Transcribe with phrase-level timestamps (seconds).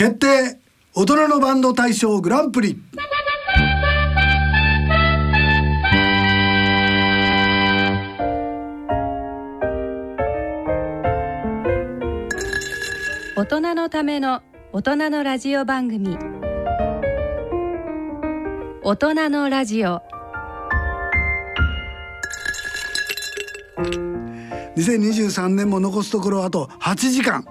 [0.00, 0.58] 決定。
[0.94, 2.82] 大人のバンド大賞グランプリ。
[13.36, 14.40] 大人のための
[14.72, 16.16] 大人のラジオ番組。
[18.82, 20.00] 大人のラジオ。
[24.78, 27.44] 2023年も残すところあと8時間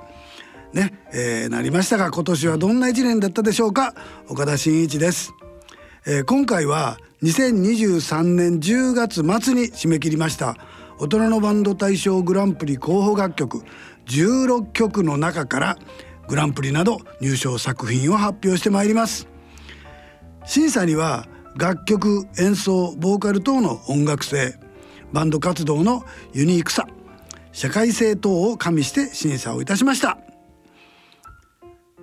[0.74, 3.94] ね、えーなりましたが今年はどんな一年だったでしょうか？
[4.28, 5.34] 岡田真一です、
[6.06, 10.56] えー今回は2023年10月末に締め切りました
[11.00, 13.64] 大人のバンド大賞グランプリ候補楽曲
[14.06, 15.78] 16曲の中から
[16.28, 19.28] グランプリなど入賞作品を発表してまいります。
[20.46, 21.28] 審査には
[21.58, 24.56] 楽曲演奏ボーカル等の音楽性
[25.12, 26.88] バンド活動のユニークさ
[27.52, 30.20] 社会性等を加味して審査をいたしました。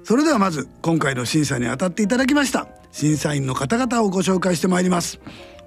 [0.06, 5.18] それではまず今回の審査に当たっていただきました審査員の方々をご紹介してまいります、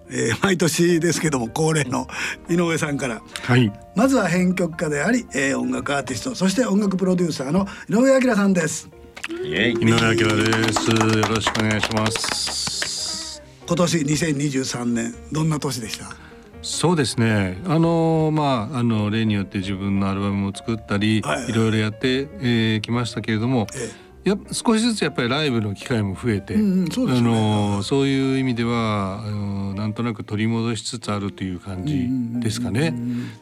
[0.09, 2.07] えー毎年ですけども恒例の
[2.49, 8.89] 井上さんからはい、まずは編曲家であり、えー音楽アーティストそして音楽プロデューサーの井上彰さんです
[9.43, 10.89] イエイ井上明です。
[10.89, 13.43] よろしくお願いします。
[13.67, 16.15] 今年2023年どんな年でした？
[16.61, 17.61] そうですね。
[17.67, 23.67] あのまああの例によって自分のアルバムを作ったり、はいはいいろいろやってき、えーきましたけれども。
[23.75, 27.17] えや少しずつやっぱりライブの機会も増えて、うんうんそうね。
[27.17, 32.07] あのそういう意味ではあのなんとなく取り戻しつつあるという感じ
[32.39, 32.93] ですかね。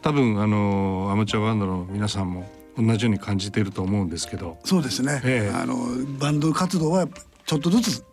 [0.02, 5.56] 多分あのアマチュアバンドの皆さんも同じように感じていると思うんですけど、そうですね、ええ。
[5.56, 5.76] あの
[6.18, 7.08] バンド活動は
[7.44, 8.04] ちょっとずつ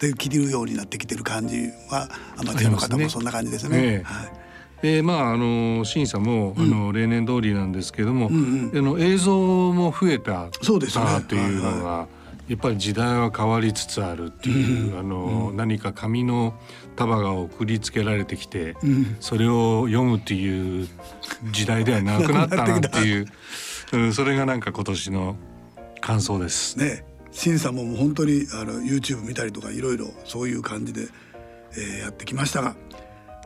[0.00, 3.78] できるようになってきてる感じはアマチュアの方もそんな感じですね。
[3.78, 4.02] ええ。
[4.02, 4.37] はい
[4.82, 11.04] でまああの審査も、あの例年通りなんですけども、んあの映像も増えたそうですね。
[11.04, 12.06] なというのが、
[12.48, 16.54] やっぱり時代は変わりつつあるっていう、あの何か紙の
[16.96, 18.76] 束が送りつけられてきて、
[19.20, 20.88] それを読むっていう
[21.52, 23.26] 時代ではなくなったなっていう、
[23.92, 25.36] うん、それがなんか今年の
[26.00, 26.78] 感想です。
[26.78, 31.08] ね審査ももう本当にあの YouTube 見たりとかいろいろそういう感じで、
[31.76, 32.74] えーやってきましたが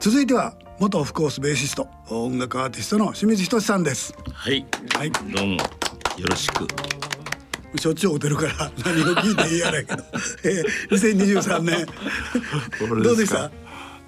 [0.03, 4.13] 続いては元オフコースベーシスト音楽アーティストの清水仁さんです。
[4.33, 4.67] はい。
[4.97, 5.13] はい。
[5.13, 5.53] どうも
[6.19, 6.67] よろしく。
[7.79, 8.53] しょっちゅう会うてるから
[8.85, 10.03] 何を聞いていいやないけど、
[10.43, 11.87] えー、2023年。
[13.01, 13.49] どうでした？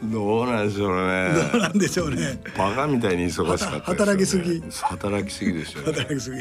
[0.03, 1.31] どうなんでしょうね。
[1.53, 2.41] どうなんでしょうね。
[2.59, 3.85] バカみたいに忙しかったですよね。
[3.87, 4.63] 働きすぎ。
[4.83, 5.93] 働きすぎですよね。
[5.93, 6.37] 働きすぎ。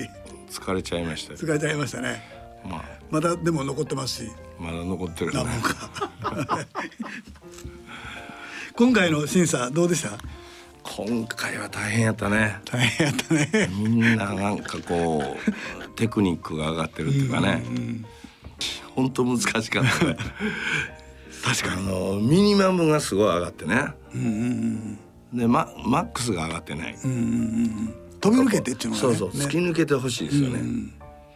[0.49, 1.37] 疲れちゃいましたよ。
[1.39, 2.23] 疲れちゃいましたね。
[2.67, 2.83] まあ。
[3.11, 4.31] まだでも残ってますし。
[4.59, 5.43] まだ残ってるね
[8.75, 10.17] 今回の審査どうでした？
[10.83, 12.57] 今回は大変やったね。
[12.65, 13.69] 大変やったね。
[13.71, 17.63] みんななんかこう テクニックが上がってるっていうかね。
[18.95, 19.83] 本当難しかったね。
[21.43, 23.85] 確かあのミニマムがすごい上がってね。
[25.33, 26.95] でママックスが上がってない。
[26.95, 29.15] 飛び抜けてっていうのがね。
[29.15, 29.45] そうそう、ね。
[29.45, 30.61] 突き抜けてほしいですよね、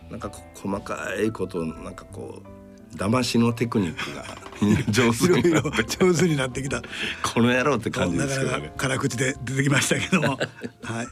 [0.10, 2.48] なんかこ細かいことなんかこう
[2.98, 4.26] 騙しのテクニックが
[4.90, 6.82] 上手になって上手になってきた。
[7.24, 10.38] この野郎って感じなかなかですけどね辛口で出てきましたけども。
[10.84, 11.08] はい、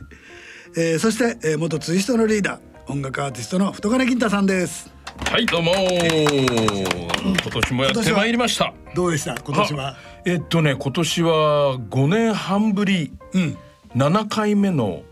[0.77, 4.91] えー、そして、えー、元ツイストのリーダー音楽アーティストの太金金太さんです。
[5.31, 5.73] はいどうも。
[5.73, 8.73] 今年もやってまいりました。
[8.93, 9.35] どうでした？
[9.35, 9.87] 今年は？
[9.89, 13.13] あえっとね今年は5年半ぶり。
[13.33, 13.57] うん。
[13.95, 15.03] 7回目の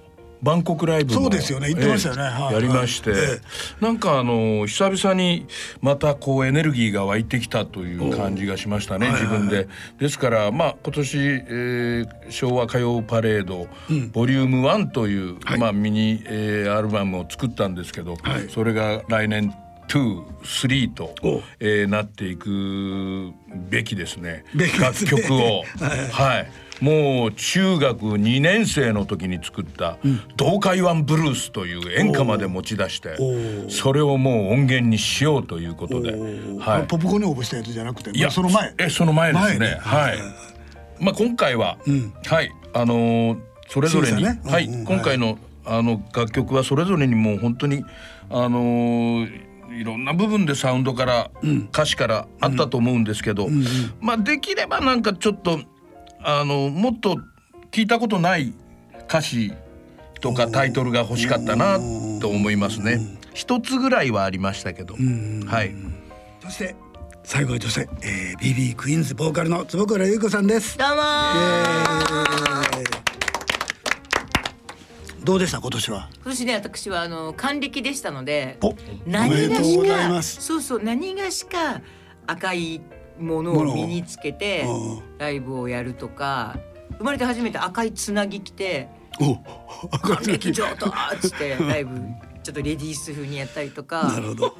[0.43, 1.69] バンコクライブもそうですよね。
[1.69, 2.21] 言ってましたよね。
[2.23, 2.53] ええはい。
[2.53, 3.19] やりまして、はい。
[3.21, 3.39] え
[3.79, 5.47] なんかあの久々に
[5.81, 9.67] またこうエネルギーが湧いてきたという感じがしましたね自分で。
[9.99, 13.67] ですからまあ今年、えー昭和歌謡パレード、
[14.11, 18.49] ボリューム1という、まあミニ、えーアルバムを作ったんですけど、はい。
[18.49, 19.53] それが来年
[19.87, 23.31] 2、3とお、えーなっていく
[23.69, 24.43] べきですね。
[24.55, 25.11] べきですね。
[25.11, 25.63] 楽曲を、
[26.11, 26.51] はい。
[26.81, 29.97] もう中学2年生の時に作った
[30.37, 36.11] 「東海湾ブルース」という演歌まで持ち出しておそれをもう音源にしようということで、
[36.59, 38.73] はい、ポップコーンに応募したやつじゃなくていやその前。
[38.77, 39.77] えその前ですね。
[39.81, 40.17] はい、
[40.99, 41.77] まあ今回は、
[42.25, 43.37] はいあのー
[43.69, 47.83] それぞれに、はい、今回のあの楽曲はそれぞれにもう本当に
[48.29, 51.31] あのーいろんな部分でサウンドから、
[51.71, 53.47] 歌詞からあったと思うんですけど、
[53.99, 55.61] まあできればなんかちょっと
[56.25, 57.19] あのもっと
[57.71, 58.53] 聞いたことない
[59.09, 59.53] 歌詞
[60.21, 61.79] とかタイトルが欲しかったな
[62.21, 62.99] と思いますね。
[63.33, 65.75] 一つぐらいはありましたけど、はい。
[66.41, 66.75] そして
[67.23, 70.77] 最後は女性、えー、BB クイーンズボーカルの坪倉優子さんです。
[70.77, 71.01] どうも
[75.23, 76.09] どうでした今年は？
[76.15, 78.59] 今年ね私はあの還暦でしたので
[79.05, 81.81] 何がしかそうそう何がしか
[82.27, 82.81] 赤い
[83.23, 86.57] ものを身につけてうんライブをやるとか
[86.97, 88.87] 生まれて初めて赤いつなぎ着て
[89.19, 89.37] お
[89.99, 90.91] 還暦上とっ
[91.21, 91.99] つって ライブ
[92.43, 94.03] ちょっとレディース風にやったりとか。
[94.03, 94.49] なるほど。
[94.51, 94.57] こ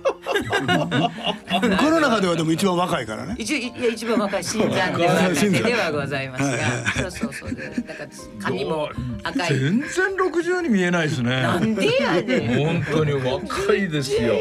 [1.89, 3.35] の中ではでも一番若いからね。
[3.37, 4.43] 一応いや一番若い。
[4.43, 6.57] 新参ではございますが。
[6.93, 7.53] そうそうそう。
[7.53, 8.09] でだから
[8.41, 8.89] 髪も
[9.23, 9.59] 赤い。
[9.59, 11.41] 全然60に見えないですね。
[11.41, 12.65] なんでやねん。
[12.81, 14.33] 本当に若いですよ。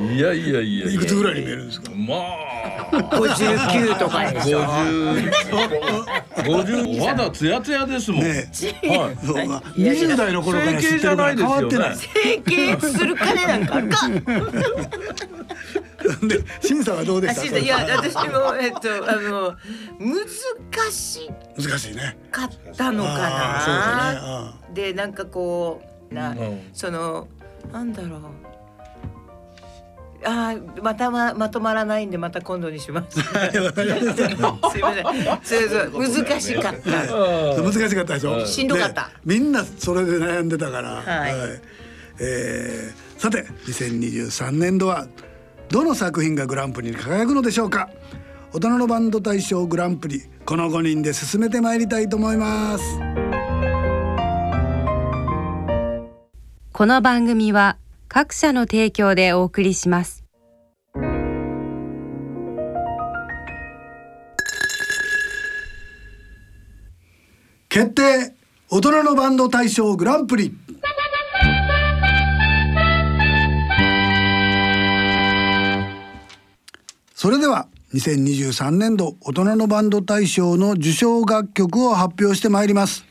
[0.00, 1.90] いやいやいやいくつぐらいに見えるんですか？
[1.92, 4.62] まあ59とかでしょ。
[4.62, 5.30] 50
[6.40, 9.62] 50まだツヤツヤですもん、ねはい そうか。
[9.76, 11.96] 20代の頃から知ってるから変わってない
[12.44, 14.08] 整形する金なんかあるか。
[16.26, 17.58] で審査はどうであした？
[17.58, 19.54] しいや私もえっとあの
[19.98, 20.26] 難
[20.90, 22.16] し難しいね。
[22.30, 24.54] かったのかな。
[24.72, 26.70] でなんかこうな、うん。
[26.72, 27.28] その
[27.72, 28.20] なんだろう。
[30.22, 33.20] あーまたままとまらないんでまた今度にします。
[33.22, 35.04] すいません。
[35.42, 36.90] そうそう難しかった。
[37.62, 38.44] 難しかったでしょ？
[38.46, 39.08] しんどかった。
[39.08, 40.90] ねみんなそれで悩んでたから。
[40.96, 41.32] はい
[42.20, 45.06] えーさて2023年度は
[45.68, 47.90] どの作品がグランプリに輝くのでしょうか？
[48.54, 52.84] 大人のバンド大賞グランプリこの5人で進めてまいりたいと思います。
[56.72, 57.76] この番組は
[58.08, 60.24] 各社の提供でお送りします。
[67.68, 68.34] 決定
[68.70, 70.56] 大人のバンド大賞グランプリ
[77.20, 83.04] それでは2023年度大人のバンド大賞の受賞楽曲を発表してまいります。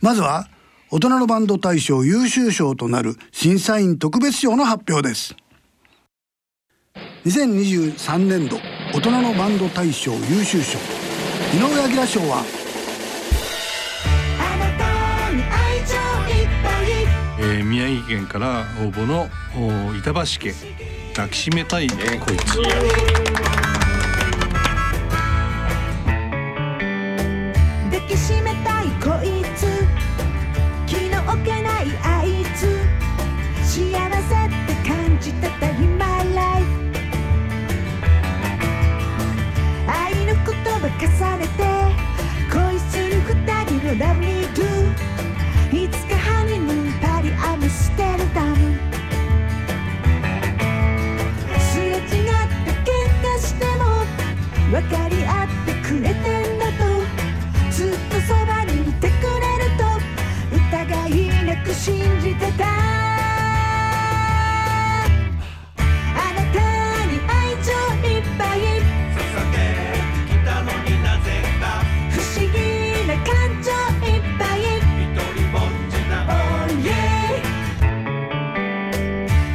[0.00, 0.46] まずは
[0.92, 5.34] 大人のバンド大賞優秀賞となる審査員特別賞の発表です。
[7.24, 8.58] 2023年度
[8.94, 10.78] 大人のバンド大賞優秀賞。
[11.52, 12.44] 井上彰賞は
[17.40, 19.28] えー宮城県から応募の
[19.96, 20.85] 板橋家。
[21.16, 22.60] 抱きしめたいこいつ。
[27.90, 29.64] 抱きしめたいこいつ。
[30.86, 32.68] 気の置けないあいつ。
[33.64, 36.04] 幸せって感じたたりま
[36.34, 36.68] ライフ
[39.88, 41.08] 愛の言葉重
[41.38, 41.64] ねて
[42.52, 43.32] 恋する二
[43.64, 44.25] 人のラブ
[54.76, 56.20] 分かり合ってくれて
[56.54, 56.84] んだと。
[57.70, 59.82] ずっとそばにいてくれると。
[60.52, 61.10] 疑い
[61.46, 62.66] なく信じてた。
[62.66, 62.68] あ
[66.34, 66.60] なた
[67.06, 67.72] に愛情
[68.06, 68.58] いっぱい。
[72.10, 72.54] 不思議
[73.08, 73.32] な感
[73.62, 73.70] 情
[74.06, 74.58] いっぱい。
[75.54, 75.64] Oh
[76.82, 77.40] yeah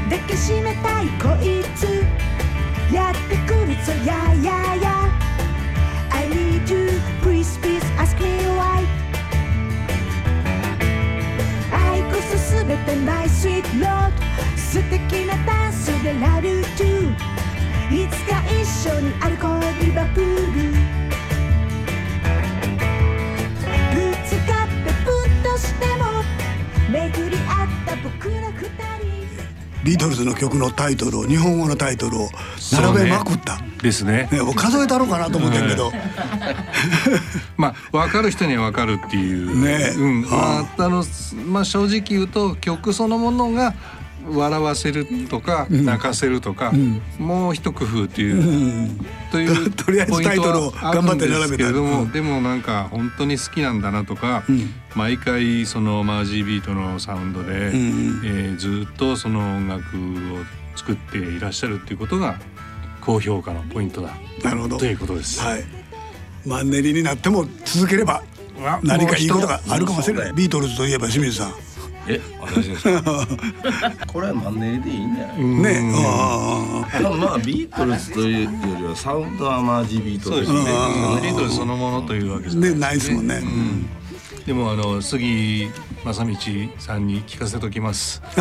[0.10, 1.46] 抱きしめたいこい
[1.76, 1.80] つ。
[2.92, 4.71] やってくるぞやや
[12.72, 14.12] べて my sweet lord
[14.56, 17.12] 素敵なダンスでラルトゥ
[17.92, 20.81] いつか一緒に歩こうリバプール。
[29.84, 32.30] ビートルズの曲のタイトルを日本語のタイトルを
[32.72, 34.30] 並べまくった、ですね。
[34.32, 35.92] ね、数えたろうかなと思ってんけど、
[37.58, 39.60] まあ分かる人には分かるっていう。
[39.60, 39.94] ね。
[39.98, 40.22] うん。
[40.24, 41.04] はまああの
[41.48, 43.74] まあ正直言うと曲そのものが
[44.30, 46.72] 笑わせるとか、泣かせるとか、
[47.18, 48.90] もう一工夫っていう、
[49.32, 51.72] という とりあえずポイントタイトルを頑張って並べた。
[51.72, 52.12] も、うん。
[52.12, 54.44] でもなんか本当に好きなんだなとか、
[54.96, 59.82] 毎回そのマージービートのサウンドで、んえーずっとその音楽
[60.36, 62.38] を作っていらっしゃるっていうことが
[63.02, 64.10] 高評価のポイントだ。
[64.44, 64.78] なるほど。
[64.78, 65.42] ということです。
[65.42, 65.64] はい。
[66.46, 68.24] マンネリになっても続ければ
[68.84, 70.34] 何かいいことがあるかもしれない。
[70.34, 71.54] ビートルズといえば清水さん
[72.08, 73.28] え私ですか？
[74.08, 75.92] これはマンネリでいいんじゃないね。
[76.06, 80.60] ああまあまあビートルズというよりはサウンドはマージビートそうですね。
[81.22, 82.72] ビートルズそのものというわけじゃない。
[82.72, 83.42] ねないですもんね、
[84.46, 85.70] でもあの杉
[86.04, 86.36] 正道
[86.80, 88.22] さんに聞かせときます。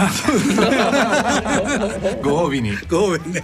[2.22, 2.72] ご褒美に。
[2.88, 3.42] ごめんね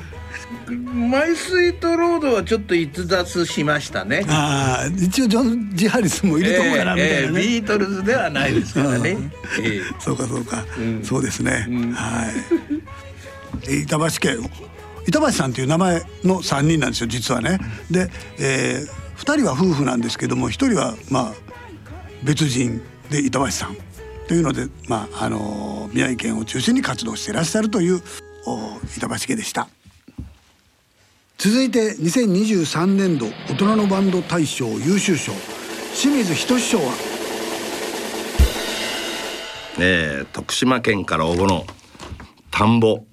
[0.73, 4.25] マイスイートロードはちょっと逸脱しましたね。
[4.29, 9.17] ああ一応ジョン・ジ・ハリスも入れとこうかなみたいなね、えーえービートルズではないですからね。
[9.61, 11.05] えーそうかそうか、ん。
[11.05, 11.93] そうですね、ん。
[11.93, 12.35] はい。
[13.69, 14.37] え板橋家
[15.07, 17.59] 板橋さんっていう名前の3人なんですよ実はね。
[17.91, 21.35] で、えー、2人は夫婦なんですけども1人はまあ
[22.25, 23.77] 別人で板橋さん
[24.27, 28.03] というので、まああのー宮城県を中心に活動していらっしゃるという
[28.45, 29.69] お板橋家でした
[31.39, 35.33] 続いて2023年度大人のバンド大賞優秀賞。
[35.95, 36.95] 清水仁賞は？
[39.79, 41.67] えー徳島県から応募の
[42.51, 43.05] 田んぼ、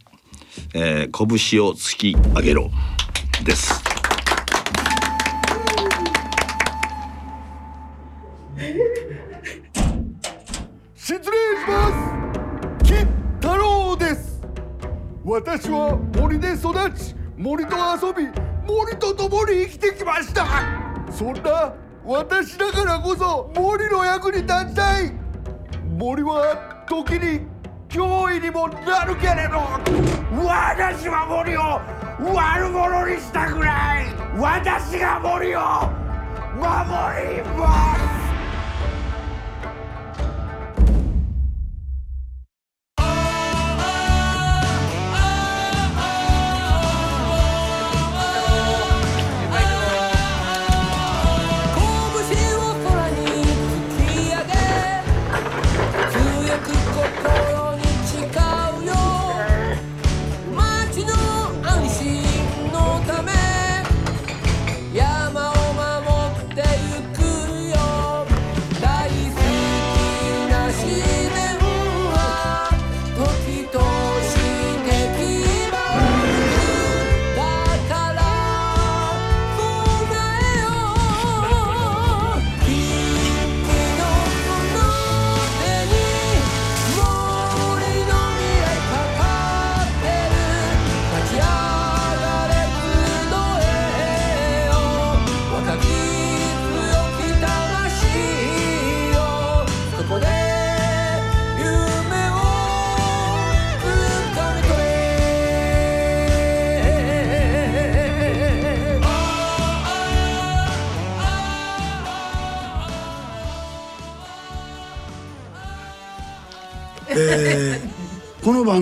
[0.74, 2.72] えー、拳を突き上げろ。
[3.44, 3.84] です。
[10.96, 11.30] 失礼し
[11.68, 11.92] ま
[12.82, 12.86] す。
[12.86, 13.06] 金
[13.42, 14.42] 太郎です。
[15.25, 18.28] 私は森で育ち森と遊び
[18.68, 20.46] 森と共に生きてきました。
[21.12, 21.74] そんな
[22.06, 25.12] 私だからこそ森の役に立ちたい。
[25.98, 27.48] 森は時に
[27.90, 29.58] 脅威にもなるけれど
[30.44, 31.82] 私は森を
[32.36, 34.06] 悪者にしたくない。
[34.38, 35.60] 私が森を
[36.56, 36.68] 守
[37.36, 38.23] ります。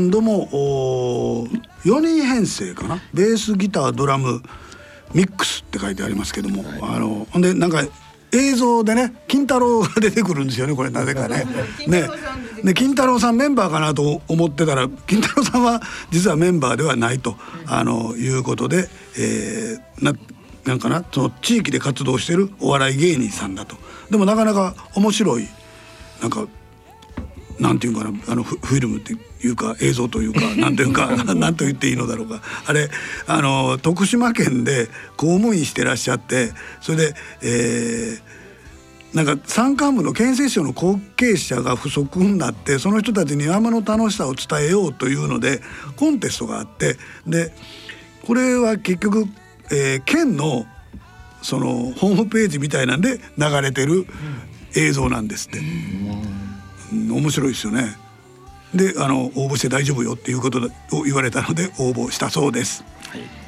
[0.01, 1.47] バンドもお
[1.85, 2.99] 4人編成かな？
[3.13, 4.41] ベースギタードラム
[5.13, 7.83] ミックスって書いてありますけども、あのほんでなんか
[8.31, 11.45] 映像でね金太郎が出てくるんですよねこれなぜかね。
[11.87, 12.07] ね
[12.63, 15.81] で金太郎さんメンバーかなと思ってたら金太郎さんは
[16.11, 20.13] 実はメンバーではないとあのいうことで、えーな
[20.65, 23.75] なんかなその地域で活動してるお笑い芸人さんだと。
[24.11, 25.47] でもなかなか面白い
[26.21, 26.45] なんか
[27.61, 32.41] なんていうかなあのフフィルムっていうか映像というか なんていうか なんと言っていいのだろうか。
[32.65, 32.89] あれ
[33.27, 36.51] あの徳島県で公務員してらっしゃって
[36.81, 38.31] それで、えー
[39.11, 45.61] なんか山間部の県政省の後継者が不足になってその人たちに山の楽しさを伝えようというので
[45.97, 46.95] コンテストがあって
[47.27, 47.53] で
[48.25, 49.25] これは結局、
[49.69, 50.65] えー県の
[51.41, 54.07] そのホームページみたいなんで流れてる
[54.75, 55.59] 映像なんですって。
[56.91, 57.95] うん面白いですよね。
[58.73, 60.59] であの応募して大丈夫よっていうこと
[60.93, 62.83] を言われたので応募したそうです。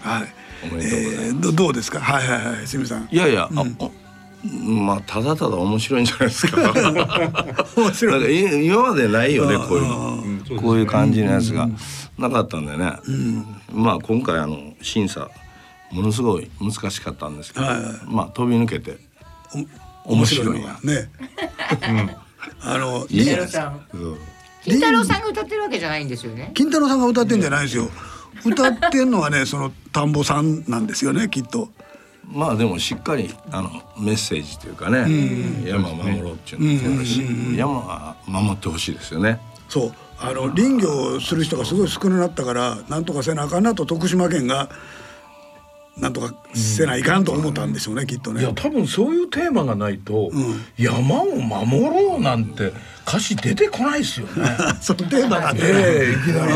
[0.02, 0.24] はい。
[0.72, 2.00] おめでとうございますえーどどうですか？
[2.02, 2.56] はいはいはい。
[2.66, 3.08] 清水さん。
[3.12, 3.64] いやいや、ああ
[4.70, 6.58] まあただただ面白いんじゃないですか。
[7.78, 8.14] 面白い。
[8.14, 8.28] なんか
[8.60, 9.78] い今までないよねこう
[10.54, 11.70] いうこういう感じのやつが
[12.18, 12.92] なかったんでね、
[13.72, 15.30] まあ今回あの審査
[15.92, 18.98] ものすごい難しかったんですけど、はいはいまあ飛び抜けて
[20.06, 21.10] 面白いのがね。
[22.62, 23.88] あのいいじゃないですさん
[24.64, 26.52] 金太郎さんが歌ってるわけじゃないんですよね。
[26.54, 27.90] 金太郎さんが歌ってんじゃないですよ。
[28.46, 31.70] 歌ってんのはねその田んぼさんなんですよねきっと。
[32.26, 33.70] まあでもしっかりあの
[34.00, 35.06] メッセージというかね、
[35.68, 37.22] 山を守ろうっていうのもあるし、
[37.58, 39.40] 山は守ってほしいですよね。
[39.68, 44.70] そうあの林業する人がすごい少なくなったからなんとかせなあかんなと徳島県が
[45.98, 48.42] なんとかせないかんと思ったんでしょうねきっとね。
[48.42, 50.32] いや多分そういうテーマがないと、
[50.78, 52.74] 山を守ろうなんて
[53.08, 54.58] 歌詞出てこないですよね。
[54.82, 55.60] そのテーマがね。
[55.64, 56.54] ええいきなり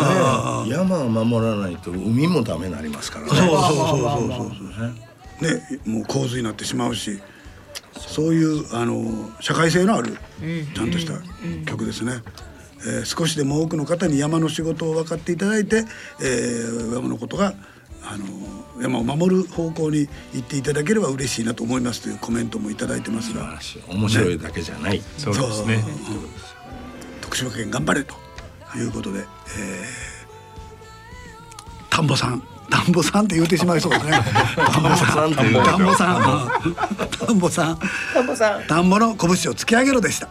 [0.71, 0.75] ね。
[0.75, 3.31] 山を守らないと海もダメになりますからね。
[3.31, 5.07] そうそうそうそうそうそう
[5.39, 7.19] ねもう洪水になってしまうし
[7.95, 10.17] そういうあの社会性のある
[10.73, 11.13] ちゃんとした
[11.69, 12.13] 曲ですね。
[12.13, 15.85] えー少しでも多くの方に山の仕事を分かっていただいて、
[16.21, 17.53] えー山のことが
[18.09, 18.25] あの
[18.81, 23.59] 山を守る方向に行っていただければ嬉しいなと思いますというコメントもいただいてますが。
[23.89, 25.83] 面白いだけじゃない、そうですね。
[27.21, 28.15] 徳島県頑張れと
[28.77, 29.25] いうことで、えー、
[31.89, 32.41] 田んぼさん。
[32.69, 34.11] 田んぼさんって言ってしまいそうですね。
[34.55, 36.19] 田んぼさん田んぼさん田んぼさんう
[36.69, 36.75] ん。
[37.09, 37.79] 田んぼさん。
[38.13, 38.67] 田んぼさん。
[38.67, 40.29] 田んぼの拳を突き上げろでした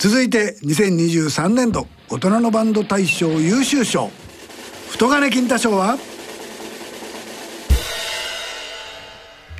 [0.00, 4.10] 続いて2023年度大人のバンド大賞優秀賞。
[4.88, 5.98] 太金金太賞は？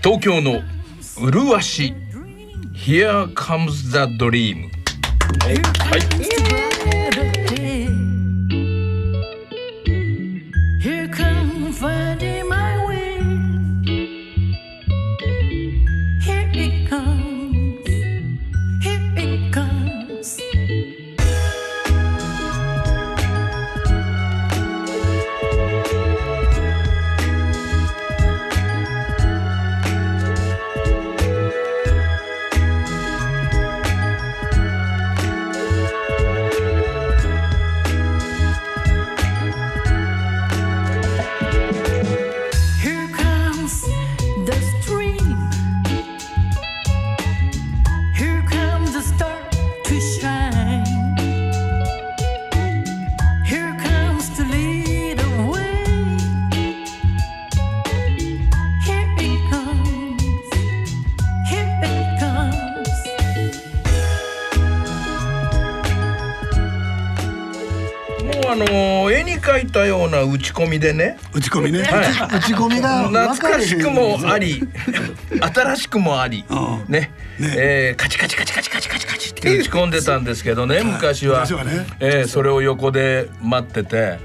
[0.02, 0.62] 東京の
[1.18, 1.94] 麗し
[2.74, 4.70] Here comes the dream
[5.42, 6.59] はい、
[70.40, 71.18] ち込みでね。
[71.32, 72.38] 打ち込みね、はい。
[72.38, 74.68] 打ち込みが分懐かしくもありり
[75.54, 76.92] 新しくもありうん。
[76.92, 77.12] ね。
[77.38, 77.54] ね。
[77.56, 81.40] えーカチカチカチカチカチカチカチって打ち込んでたんですけどね昔は。
[81.40, 81.86] 昔はね。
[82.00, 84.18] えーそれを横で待ってて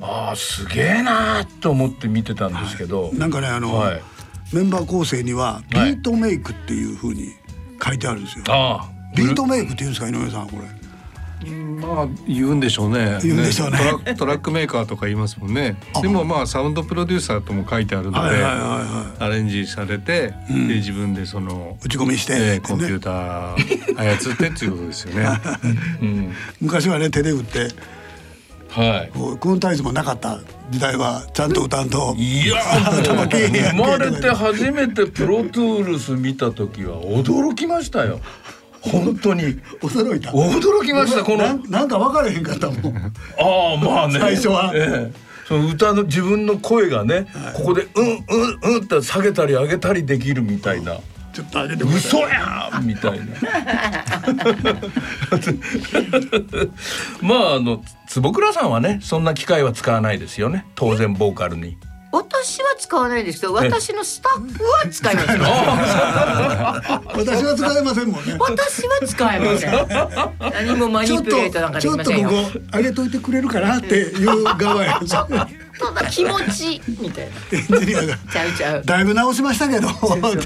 [0.00, 3.10] ああすげえなーと思って見てたんですけど。
[3.12, 4.02] なんかねあの、はい。
[4.52, 7.28] メンバー構成にはビートメイクっていう風に
[7.82, 10.79] 書いてあるんですよ、ああビートメイクって言うんですか井上さんこれ
[11.46, 13.18] まあ言うんでしょうね。
[13.22, 13.78] 言うんでしょうね。
[13.78, 15.76] トラトラックメーカーとか言いますもんね。
[16.02, 20.68] でもまあサウンドプロデューサーとも書いてあるので、アレンジされて、ん。
[20.68, 25.28] で自分でその打ち込みして、えーコンピューター操ってっていうことですよね。
[26.02, 26.32] うん。
[26.60, 27.68] 昔はね手で打って。
[28.70, 29.10] はい。
[29.12, 30.38] こうクーンタイズもなかった
[30.70, 32.14] 時代はちゃんと歌うと。
[32.16, 32.62] いや
[33.02, 38.20] 生まれて初めてプロトゥールス見た時は驚きましたよ
[38.82, 39.42] 本当に。
[39.80, 40.30] 驚いた。
[40.30, 41.56] 驚きましたこの。
[41.68, 42.96] なんか分からへんかったもん。
[42.96, 44.18] ああまあね。
[44.18, 44.72] 最初は。
[44.74, 45.30] ええ。
[45.46, 50.98] その歌の自分の声がね、ここでうんうんうんって下げたり上げたりできるみたいな。
[51.32, 53.24] ちょっと上げてくださ嘘やんみたいな。
[57.22, 60.66] まああの坪倉さんはねそんな機械は使わないですよね。
[60.74, 61.76] 当然ボーカルに
[62.12, 65.28] 私は使わないですけど私のスタッフは使います
[67.18, 68.36] 私は使えませんもんね。
[68.38, 69.72] 私は使えません。
[70.66, 74.98] 何もマちょっニピュレートなんかでとちょっとこきませんよこ上げといてくれるかなっていう側や
[75.80, 77.32] ただ気持ちみたいな。
[77.78, 78.16] エンジニアが。
[78.16, 78.82] ちゃうちゃう。
[78.84, 79.92] だいぶ直しましたけど っ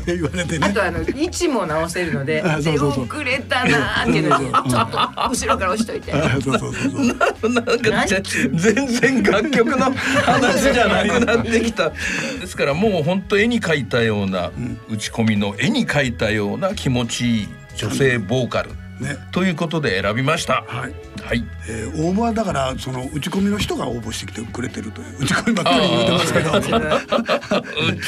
[0.00, 6.12] て言われてねあとあの位置も直せるので遅れたなーっていうのにちょっと後ろから押しといて。
[6.12, 7.50] あそうそうそうそう。
[7.50, 8.08] なん
[8.54, 9.92] 全然楽曲の
[10.24, 11.90] 話じゃなくなってきた。
[12.40, 14.50] ですからもう本当絵に描いたような
[14.88, 18.70] 打ち込みの絵に描いたような気持ちいい女性ボーカル
[19.04, 19.16] ね。
[19.32, 20.64] ということで選びました。
[20.66, 20.94] はい。
[21.22, 21.44] はい。
[21.68, 26.50] えー応募はだからその打ち込みの人が応募してきてくれてるという打ち込みばっかり言うてますけど。
[26.58, 26.68] 打ち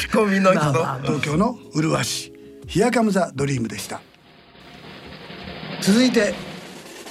[0.07, 0.61] 込みの人。
[1.03, 2.33] 東京の麗し
[2.67, 4.01] 「ヒアカムザドリームでした。
[5.81, 6.33] 続いて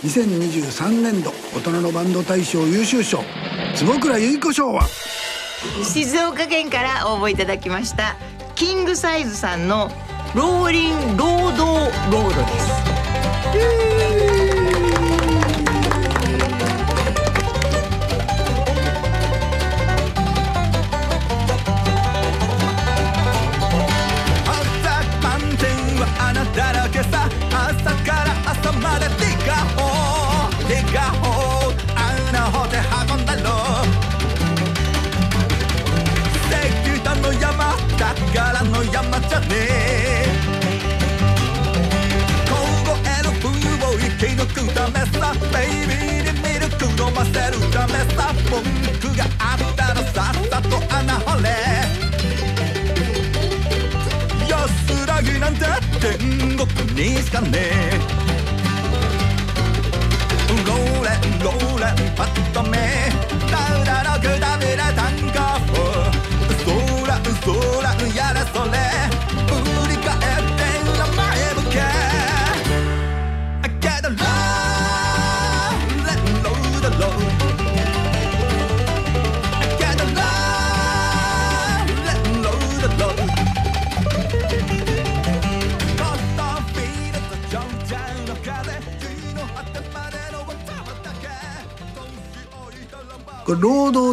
[0.05, 3.23] 2023年度大人のバンド大賞優秀賞
[3.75, 4.83] 坪倉由衣子賞は？
[5.83, 8.17] 静岡県から応募いただきました
[8.55, 9.91] キングサイズさんの
[10.35, 11.65] ローリンロード
[12.11, 13.06] ロードです
[13.55, 14.36] Yay!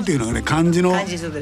[0.03, 0.93] っていうのがね漢字の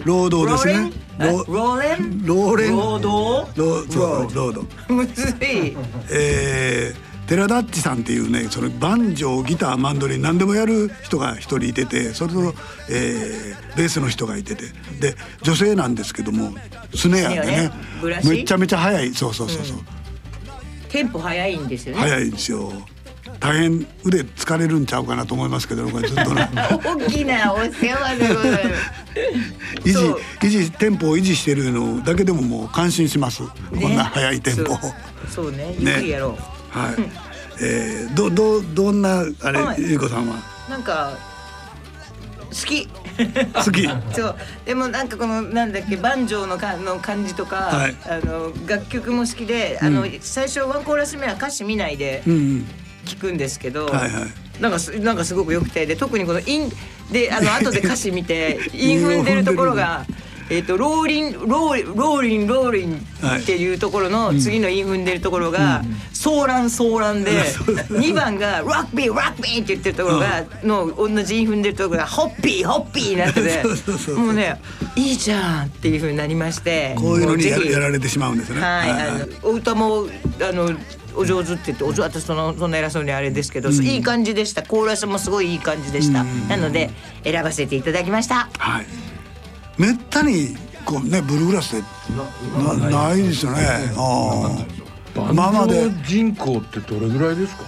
[0.05, 0.91] 労働ですね。
[1.19, 3.59] ローレンローレン労働？
[3.59, 4.91] 労そう労働。
[4.91, 5.75] むずい。
[6.11, 12.53] えー寺田っちさんっていうねそのバンジョーギターマンドリン何でもやる人が一人いててそれと、
[12.89, 14.65] えーベースの人がいてて。
[14.99, 16.53] で女性なんですけども
[16.93, 17.71] スネアでね
[18.25, 19.13] めちゃめちゃ速い。
[19.13, 19.77] そうそうそうそう、
[20.89, 22.01] テンポ早いんですよね。
[22.01, 22.73] 速いんですよ
[23.41, 26.47] 大変腕疲れるんちゃうかなと思いますけどこれずっとね。
[26.53, 29.81] 大きなお世話でございます。
[29.83, 34.77] 維持維持テンポを維持してるのだけでももう感心します、こんな速いテンポ。
[35.27, 35.51] そう。
[35.51, 35.75] ね。
[35.79, 36.37] ゆっくりやろ
[36.75, 36.95] う、はい、
[37.61, 39.81] えー、どどどんなあれ、はい。
[39.81, 40.35] ゆうこさんは？
[40.69, 41.17] なんか
[42.49, 42.87] 好き。
[42.87, 43.89] 好き。
[44.13, 44.35] そう。
[44.65, 47.95] でもなんかこのなんだっけバンジョーのかの感じとか、はい。
[48.05, 52.67] あの楽曲も好きで、あの最初ワンコーラス目は歌詞見ないでうんうん
[53.15, 54.61] 聞くんですけど、はいはい。
[54.61, 56.71] なんかすなんかすごく良くてで特にこのイン
[57.11, 60.05] であの 後で歌詞見てイン踏んでるところが。
[60.51, 67.31] えっとローリンローローリンローリンっていうところの次のイン踏んでるところがソーランソーランで
[67.87, 73.63] 2番がロックビーロックビーって言ってるところがの同じイン踏んでるところがホッピーホッピーになってて
[74.11, 74.59] もうね
[74.97, 78.61] いいじゃんっていう風になりましてこういうのにやられてしまうんですね。
[78.61, 80.07] はい、あのお歌も
[80.41, 80.71] あの
[81.15, 84.63] お上手って言ってお上私そのそんな偉そうにあれですけど、いい感じでした。
[84.63, 86.89] コーラスもすごいいい感じでした、なので
[87.23, 88.49] 選ばせていただきました。
[88.57, 88.85] はい。
[89.77, 91.85] めったにこうねブルーグラスって
[92.81, 93.59] なないですよね。
[93.97, 94.65] あ
[95.15, 95.19] あ。
[95.19, 95.87] バままで。
[95.87, 97.63] ンド人口ってどれぐらいですか？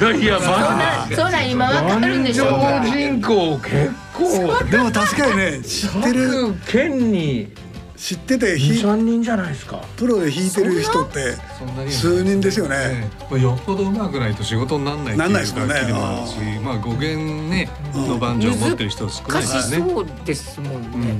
[0.00, 4.64] いやいやバンそら今わかるんでしょうバか人口結構。
[4.70, 6.28] でも確かにね知ってる。
[6.30, 7.48] 各県に
[7.96, 9.80] 知ってて弾い23人じゃないですか。
[9.96, 12.76] プロで弾いてる人ってそんなに数人ですよね。
[12.76, 13.40] ええ。
[13.40, 16.60] よっぽど上手くないと仕事にならないってなんないですよね。
[16.62, 19.88] まあ語源ねのバンジョーを持ってる人少ないですね。
[19.88, 21.18] そうですもんね、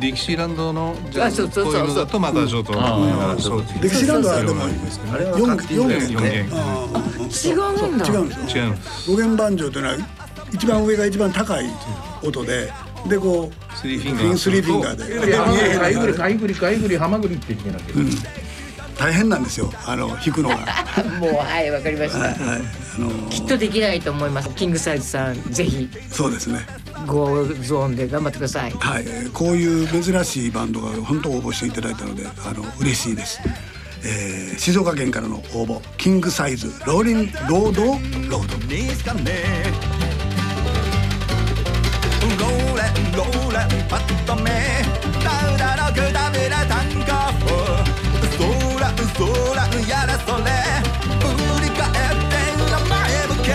[0.00, 1.72] ディキシーランドのじゃああそうそうそう。
[1.72, 4.58] こういうのだとまたちょっと、あそうデキシランドはでもそう
[5.46, 6.12] なんですけどね四四弦。
[6.12, 6.48] 四弦。
[6.52, 6.98] ああ
[7.30, 7.52] 違
[7.88, 8.06] うんだ。
[8.06, 8.64] 違うんですよ。
[8.64, 9.10] 違うんです。
[9.10, 9.96] 五弦 banjo というのは
[10.52, 11.66] 一番上が一番高い
[12.24, 12.72] 音で
[13.08, 15.26] でこうスリーフィンガースリーフィンガーで。
[15.26, 17.84] でかいぐりかいぐりかいぐりハマグリって言ってなきゃ
[18.98, 20.56] 大変なんですよあの弾くのが。
[21.18, 22.36] もうはいわかりました、はい
[22.94, 24.50] あのきっとできないと思います。
[24.50, 25.88] キングサイズさんぜひ。
[26.10, 26.66] そうですね。
[27.06, 28.72] ゴーゾーンで頑張ってください。
[28.78, 29.04] はい。
[29.06, 33.40] えーこういう珍しいバンドが本当応募していただいたのであの嬉しいです、
[34.04, 35.80] えー静岡県からの応募。
[35.96, 40.01] キングサイズローリンロードロード
[42.32, 44.50] にしかねえローレンローレンパッと目
[45.22, 47.06] ダウダのくだびれ炭鉱
[48.36, 48.44] そ
[48.78, 50.44] らそらやれそれ
[51.20, 52.36] 振り返って
[52.70, 53.48] 名前向け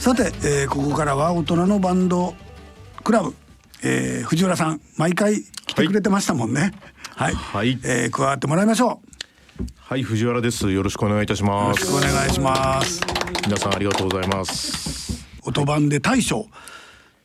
[0.00, 2.34] さて、えーここからは大人のバンド
[3.02, 3.34] クラブ、
[3.82, 6.72] えー藤原さん毎回来てくれてましたもんね
[7.16, 9.06] はい、はいえー加わってもらいましょう
[9.78, 15.24] はい藤原ですよろしくお願いいたしますろしくお願いします皆さんありがとうございます。
[15.44, 16.48] 音版で大賞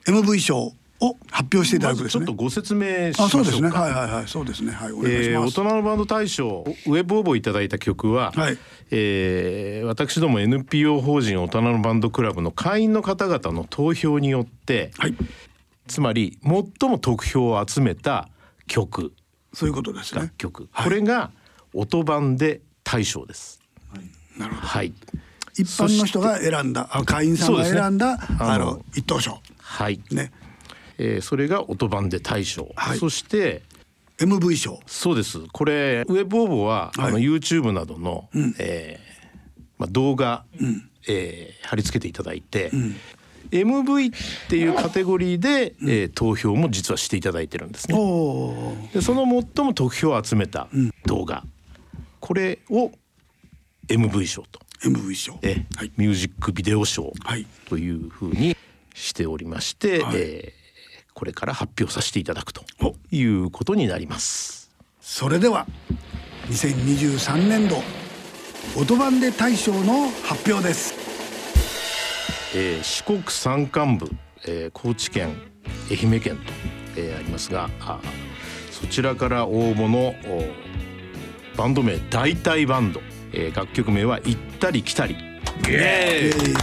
[0.06, 2.26] MV 賞を発表していただくですね。
[2.28, 3.50] ちょっとご説明しまあしょうか。
[3.50, 3.70] そうですね。
[3.70, 4.28] はいはいはい。
[4.28, 4.72] そうですね。
[4.72, 8.58] はいお願いしえー大ます、人のバンド大賞ウェブ応募いただいた曲は、はい。
[8.92, 15.16] えー私ども NPO 法人大人のバンドクラブの会員の方々の投票によって、はい。
[15.88, 18.30] つまり最も得票を集めた
[18.68, 19.12] 曲。
[19.54, 20.22] そういうことですね。
[20.22, 20.86] 楽曲、はい。
[20.86, 21.32] これが
[21.74, 23.60] 音版で大賞です。
[24.38, 24.68] なるほど。
[24.68, 24.94] はい、
[25.58, 29.40] 一般の人が選んだあ会員さんが選んだ、ねあの一等賞。
[29.58, 30.32] はい、ね。
[30.98, 32.98] えーそれが音版で大賞、はい。
[32.98, 33.64] そして
[34.18, 34.80] MV 賞。
[34.86, 35.40] そうです。
[35.52, 37.08] これウェブ応募は、はい。
[37.08, 39.28] あの YouTube などの、えー
[39.80, 40.44] まあ、動画、
[41.08, 42.72] えー貼り付けていただいて、
[43.52, 48.90] MV っていうカテゴリーで、えー投票も実はしていただいてるんですおね。
[48.94, 50.68] でその最も得票を集めた
[51.06, 51.44] 動画、
[52.20, 52.92] これを
[53.88, 55.66] MV 賞と MV 賞え
[55.98, 57.46] ミュージックビデオ賞はい。
[57.70, 58.56] というふうに
[58.94, 60.16] しておりまして、はい。
[60.18, 60.62] えー
[61.14, 62.64] これから発表させていただくと
[63.12, 64.72] いうことになります。
[65.02, 65.68] それでは
[66.48, 67.84] 2023年度
[68.78, 70.94] 音版で大賞の発表です。
[72.56, 74.10] えー四国山間部、
[74.48, 75.36] えー高知県
[75.92, 76.44] 愛媛県と、
[76.96, 78.00] えーありますがあ
[78.72, 80.46] そちらから応募のお
[81.58, 83.02] バンド名大体バンド、
[83.34, 85.16] えー楽曲名は「行ったり来たり」
[85.68, 86.56] イエーイ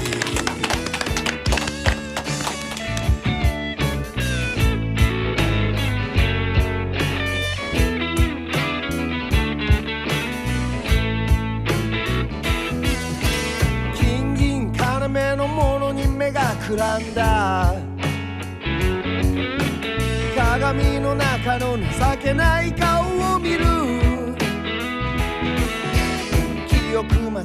[13.94, 17.74] 金銀金目のものに目がくらんだ。
[20.36, 21.84] 鏡の中の情
[22.22, 23.17] けない顔。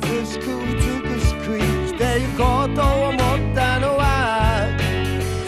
[0.02, 3.18] 貧しく美しく生きていこうと思っ
[3.54, 4.68] たのは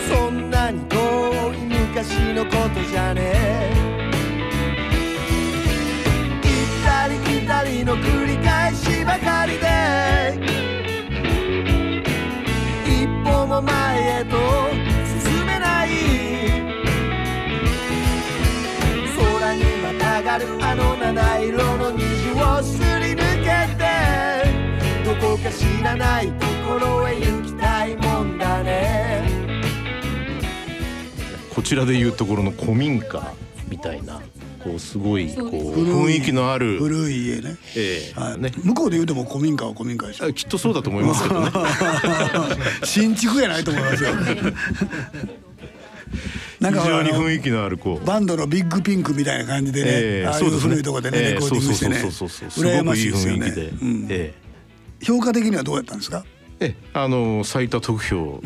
[0.07, 3.21] そんなに遠い昔のことじゃね。
[3.23, 3.73] え
[6.43, 6.49] 行
[6.81, 9.65] ったり来たりの繰り返しばかりで
[12.85, 14.37] 一歩も前へと
[15.23, 15.89] 進めない。
[19.17, 22.03] 空にまたがるあの七色の虹
[22.41, 23.34] をすり抜けて
[25.57, 29.29] 知らないところへ行きたいもんだね。
[31.53, 33.33] こちらでいうところの古民家
[33.69, 34.21] みたいな
[34.63, 37.55] こうすごいこう雰囲気のある古い家ね。
[37.75, 38.39] ええはい。
[38.63, 40.25] 向こうで言うても古民家は古民家でしょ。
[40.25, 41.51] あきっとそうだと思いますけどね。
[42.83, 44.09] 新築やないと思いますよ。
[46.59, 48.05] なんか非常に雰囲気のあるこう。
[48.05, 50.69] バンドのビッグピンクみたいな感じでね、ええああいうそうですね。
[50.69, 53.45] 古いとこでね、ええレコーディングしてねそうそうそうそうすごく羨ましいですよね。
[53.45, 54.07] 雰囲気で、うん。
[54.09, 54.33] え
[55.05, 56.23] 評価的にはどうやったんですか？
[56.59, 58.39] ええあの最多得票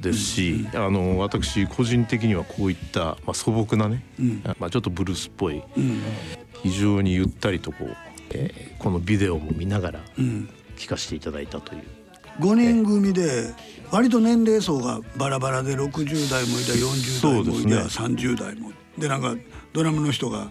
[0.00, 4.02] ですし、あの私個人的にはこういった、まあ、素朴なね、
[4.58, 5.62] まあ、ちょっとブルースっぽい、
[6.64, 7.96] 非常にゆったりとこう、
[8.32, 10.00] えーこのビデオも見ながら
[10.76, 11.82] 聴かせていただいたという、
[12.40, 13.54] 5人組で
[13.92, 18.72] 割と年齢層がバラバラで60代もいた40代もいた、です30代も。
[18.98, 19.36] でなんか
[19.72, 20.48] ドラムの人が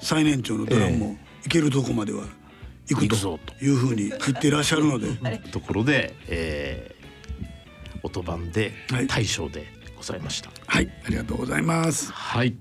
[0.00, 2.41] 最年長のドラムもいけるとこまでは行く
[2.88, 5.08] 行くぞというふうに言っていらっしゃるので。
[5.52, 7.02] ところで、えー
[8.04, 8.72] 音版で
[9.06, 9.64] 大賞で
[9.96, 10.50] ございました。
[10.66, 12.56] はいありがとうございます、はい。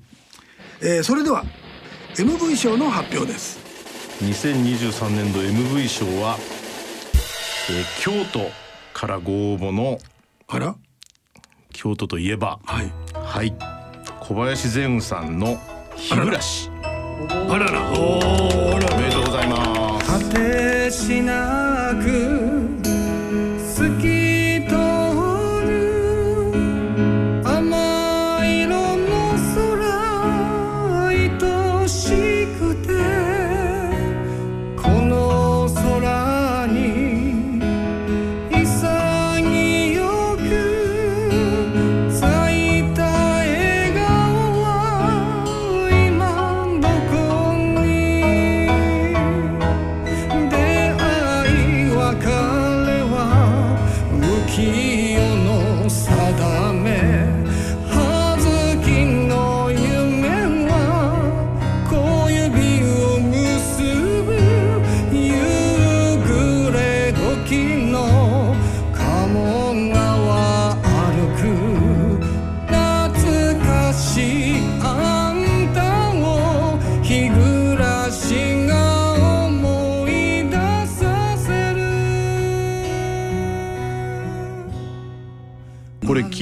[0.81, 1.43] えーそれでは
[2.15, 3.57] MV 賞の発表です。
[4.21, 6.37] 2023年度 MV 賞は、
[7.71, 8.51] えー京都
[8.93, 9.97] からご応募の
[10.47, 10.75] あら？
[11.73, 13.55] 京都といえばはい、はい、
[14.19, 15.59] 小林善雲さんの
[15.97, 17.89] 「日暮らし」あらら。
[17.91, 17.95] お
[18.77, 19.10] めでとうございます
[20.21, 22.60] 果てしなく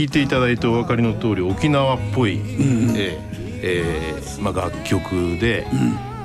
[0.09, 3.19] いていただいてお分かりの通り沖縄っぽい、えー
[3.61, 5.67] えーまあ、楽曲で、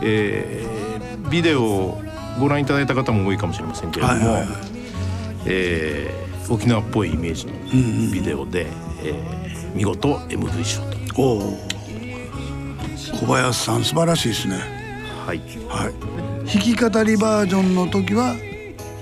[0.03, 0.75] えー
[1.31, 2.03] ビデオを
[2.39, 4.49] ご覧いただいた方も多いかもしれませんけれども、はいはいはい。
[5.47, 7.53] えー沖縄っぽいイメージの
[8.13, 8.67] ビデオで、
[9.03, 10.83] えー見事 MV 賞
[11.15, 11.43] と。
[13.19, 14.57] 小林さん素晴らしいですね。
[15.27, 15.95] はい、はい。
[16.47, 18.37] 弾き語りバージョンの時は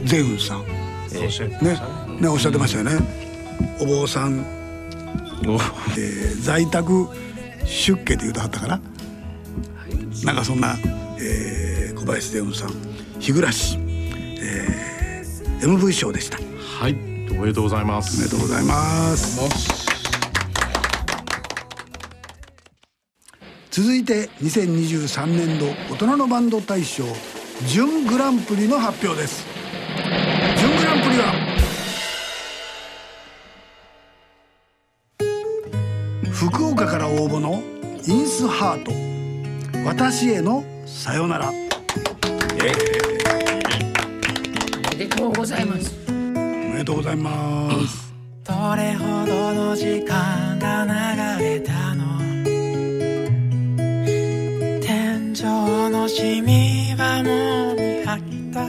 [0.05, 0.63] ゼウンさん。
[0.63, 2.21] えーね。
[2.21, 3.23] ねおっしゃってましたよね。
[3.81, 4.62] お坊さん、
[5.43, 6.43] えー。
[6.43, 7.09] 在宅
[7.65, 8.81] 出家って言うとはったかな、
[10.25, 10.77] なんかそんな、
[11.21, 12.73] えー小林ゼウンさん
[13.21, 16.39] 日暮らし、えー MV 賞でした。
[16.81, 16.93] はい。
[17.31, 18.17] おめでとうございます。
[18.17, 19.83] おめでとうございます。
[23.73, 27.05] 続いて2023年度大人のバンド大賞
[27.67, 29.47] 準グランプリの発表です
[37.43, 37.63] の
[38.07, 38.93] インスハート。
[39.85, 41.51] 私へのさよなら。
[41.51, 41.53] お
[44.91, 45.93] めでとうございます。
[46.09, 48.15] おめでとうございます。
[48.45, 50.85] どれほどの時間が
[51.39, 52.03] 流れたの？
[54.81, 55.43] 天井
[55.91, 58.63] のシミはもう見飽きた。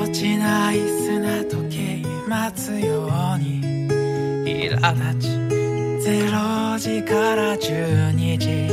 [0.00, 3.56] 落ちない砂時計待つように。
[4.46, 5.35] 苛立ち
[6.06, 8.70] 0時から12時。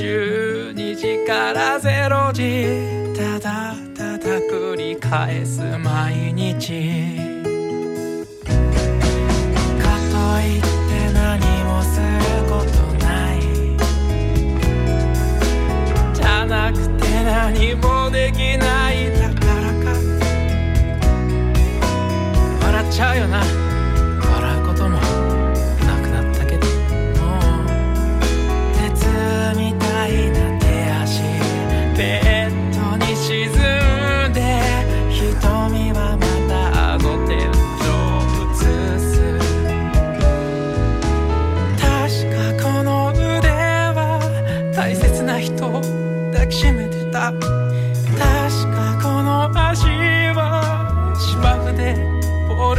[0.00, 3.18] 12時から0時。
[3.18, 7.16] ただただ繰り返す毎日。
[9.82, 12.06] かといって何もする
[12.48, 12.70] こと
[13.04, 13.36] ない。
[16.14, 19.10] じゃなくて何もできない。
[19.18, 19.90] だからか。
[22.62, 23.57] 笑っちゃうよな。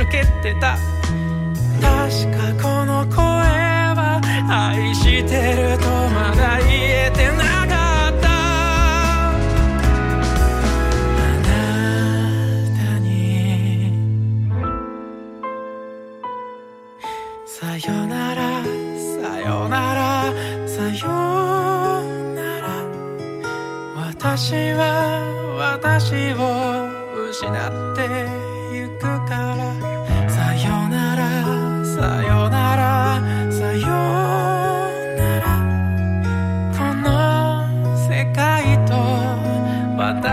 [0.09, 0.77] ボール蹴ってた。
[1.79, 1.89] 確
[2.31, 4.19] かこの声は
[4.49, 8.27] 愛してるとまだ言えてなかった。
[8.29, 9.33] あ
[11.45, 11.49] な
[12.75, 13.07] たに。
[17.45, 18.41] さよなら。
[19.21, 20.33] さよなら。
[20.67, 21.07] さよ
[22.35, 22.67] なら。
[23.95, 24.81] 私は
[25.57, 26.58] 私を。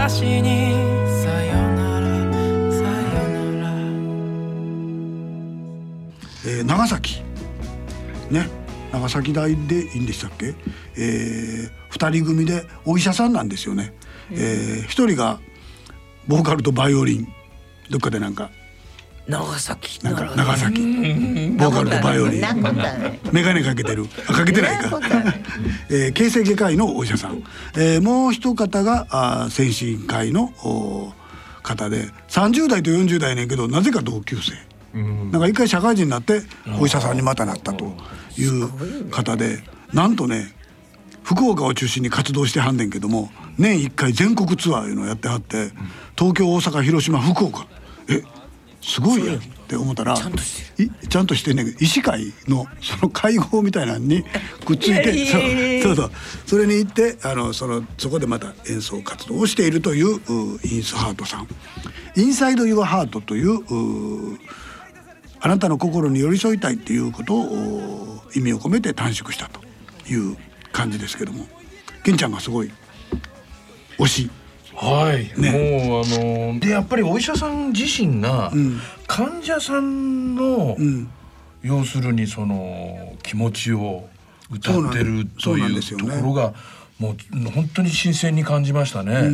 [0.09, 0.73] 私に
[1.21, 2.07] さよなら
[2.71, 3.75] さよなら。
[6.47, 7.23] えー長崎。
[8.31, 8.49] ね
[8.93, 10.55] 長崎大でいいんでしたっけ、
[10.97, 13.95] えー、2人組でお医者さんなんですよね、
[14.31, 15.41] えー、1人が
[16.29, 17.27] ボーカルとバイオリン。
[17.91, 18.53] どっかでなんか
[19.29, 20.05] 長崎。
[20.05, 20.81] なんか長崎。
[20.81, 22.41] ボーカルとバイオリン。
[22.41, 24.07] 眼鏡かけてる。
[24.29, 25.01] あかけてないか、
[25.91, 27.43] えー、形成外科医のお医者さん、
[27.77, 31.13] えー、もう一方があー先進科医のお
[31.63, 32.11] 方で。
[32.29, 34.53] 30代と40代やねんけどなぜか同級生。
[34.95, 36.43] なんか一回社会人になって
[36.81, 37.97] お医者さんにまたなったと
[38.39, 39.63] いう方で。
[39.93, 40.53] なんとね
[41.23, 45.71] 福岡を中心に活動してはんねんけども年1回全国ツアーいうのをやってはって
[46.17, 47.67] 東京大阪広島福岡。
[48.09, 48.23] え
[48.87, 49.37] すごいやん。
[49.37, 54.23] って思ったらちゃんとしていちゃんとしてんねんけど医師会のその会合みたいなのに
[54.65, 55.43] くっついてそう
[55.83, 56.11] そうそう。
[56.47, 61.49] それに行ってあのそのそこでまた演奏活動をしているといううインスハートさん
[62.17, 64.39] 「インサイド・ユア・ハート」というう
[65.41, 69.61] あなたの心に寄り添いたいっていうことをお意味を込めて短縮したと
[70.09, 70.37] いう
[70.73, 71.49] 感じですけども。
[72.07, 72.71] 金ちゃんがすごい
[73.99, 74.31] 推し
[74.77, 78.53] はい、もうあのでやっぱりお医者さん自身が
[79.07, 80.77] 患者さんの、
[81.63, 84.07] 要するにその気持ちを
[84.51, 86.55] 歌ってるというところが
[86.99, 89.31] もう本当に新鮮に感じましたね。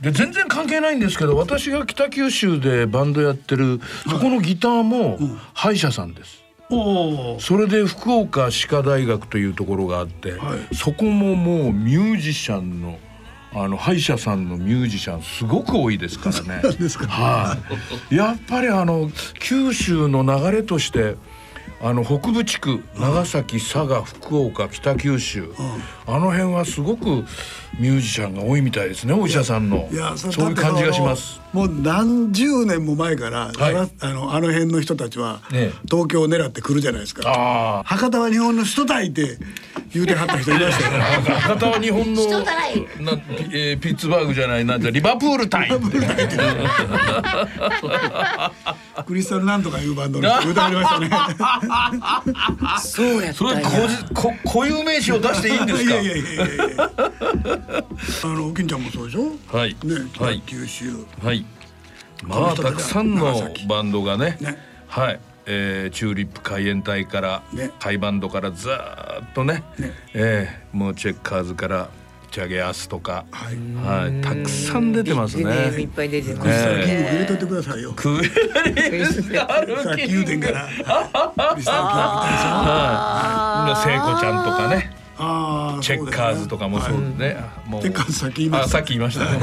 [0.00, 5.18] で全然関係ないんですけど私が北九州でバンドやってるそこのギターも
[5.54, 6.44] 歯医者さんです。
[7.40, 10.34] それで福岡歯科大学というところがあって、
[10.72, 12.98] そこももうミュージシャンの
[13.54, 16.62] あの歯医者さんのミュージシャンすごく多いですからね。
[17.06, 17.56] は
[18.10, 18.14] い。
[18.14, 21.16] やっぱりあの九州の流れとして。
[21.80, 25.52] あの北部地区長崎佐賀福岡北九州、
[26.06, 27.24] あの辺はすごく
[27.78, 31.40] ミュージシャンが多いみたいですねお医者さんのいやそういう感じがします。
[31.52, 33.50] もう何十年も前から、
[34.00, 37.22] あのあの辺の人たちはね東京を狙って来るじゃないですか。
[37.26, 39.38] あ博多は日本の首都体って
[39.94, 40.98] 言うてはった人いましたよね。
[41.40, 42.44] 博多は日本のな、
[43.52, 45.70] えーピッツバーグじゃないなんじゃリバプールタイ
[49.06, 51.10] クリスタルなんとかいうバンドの人 言うてはりましたね。
[52.82, 55.94] そうやそれこじこ固有名詞を出していいんですか？
[55.94, 56.90] いやいやいやいやいや。
[57.68, 59.32] あの金ちゃんもそうでしょ？
[59.56, 59.76] はい。
[59.84, 60.40] ねはい。
[60.40, 60.84] 北九州。
[61.22, 61.44] はい。
[62.24, 64.38] まあたくさんのバンドがね。
[64.88, 67.42] はい、えーチューリップ海援隊から、
[67.78, 69.62] 海バンドからずーっとね。
[70.14, 71.90] えーもうチェッカーズから
[72.30, 75.44] ち上げアスとか、はい、たくさん出てますね。
[75.80, 76.54] いっぱい出てますね。
[76.58, 77.92] さっきも入れといてくださいよ。
[77.96, 80.68] クールさっき言うてんから。
[81.56, 82.34] リスター
[83.64, 84.90] キン聖子ちゃんとかね。
[85.18, 87.36] チェッカーズとかもそうね。
[87.66, 87.82] もう。
[87.82, 89.38] チェッカーズさっき言いましたあさっき言いましたね。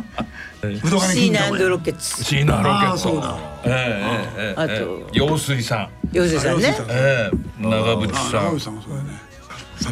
[0.60, 2.24] シーナロケッツ。
[2.24, 2.88] シーナロケット。
[2.88, 3.38] あーそうだ。
[3.64, 5.08] ええあと。
[5.12, 5.88] 陽水さん。
[6.12, 6.76] 陽水さんね。
[6.88, 8.32] ええ長渕あさん。
[8.32, 8.60] 長渕。
[8.60, 9.28] さんもそうだね。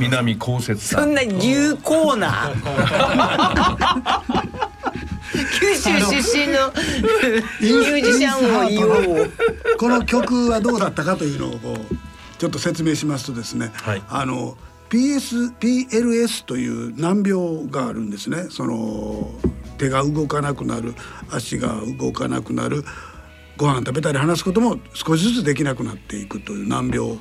[0.01, 1.05] 南こうせつさん。
[1.05, 2.51] そんな有効な。
[5.61, 6.73] 九州出身の
[7.61, 9.31] ミュージシャンを言おう。
[9.79, 11.97] この曲はどうだったかというのをこう
[12.39, 14.03] ちょっと説明しますとですね、はい。
[14.09, 14.57] あの
[14.91, 18.47] PS PLS という難病があるんですね。
[18.51, 19.31] その
[19.79, 20.95] 手が動かなくなる
[21.31, 22.85] 足が動かなくなる
[23.57, 27.19] ご飯食べたり話すことも少しずつできなくなっていくという難病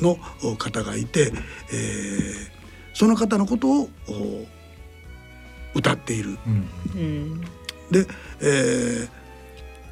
[0.00, 0.16] の
[0.56, 1.32] 方がいて、
[1.72, 2.58] えー
[2.94, 6.36] その方のことをお歌っている。
[7.92, 8.06] で、
[8.40, 9.17] えー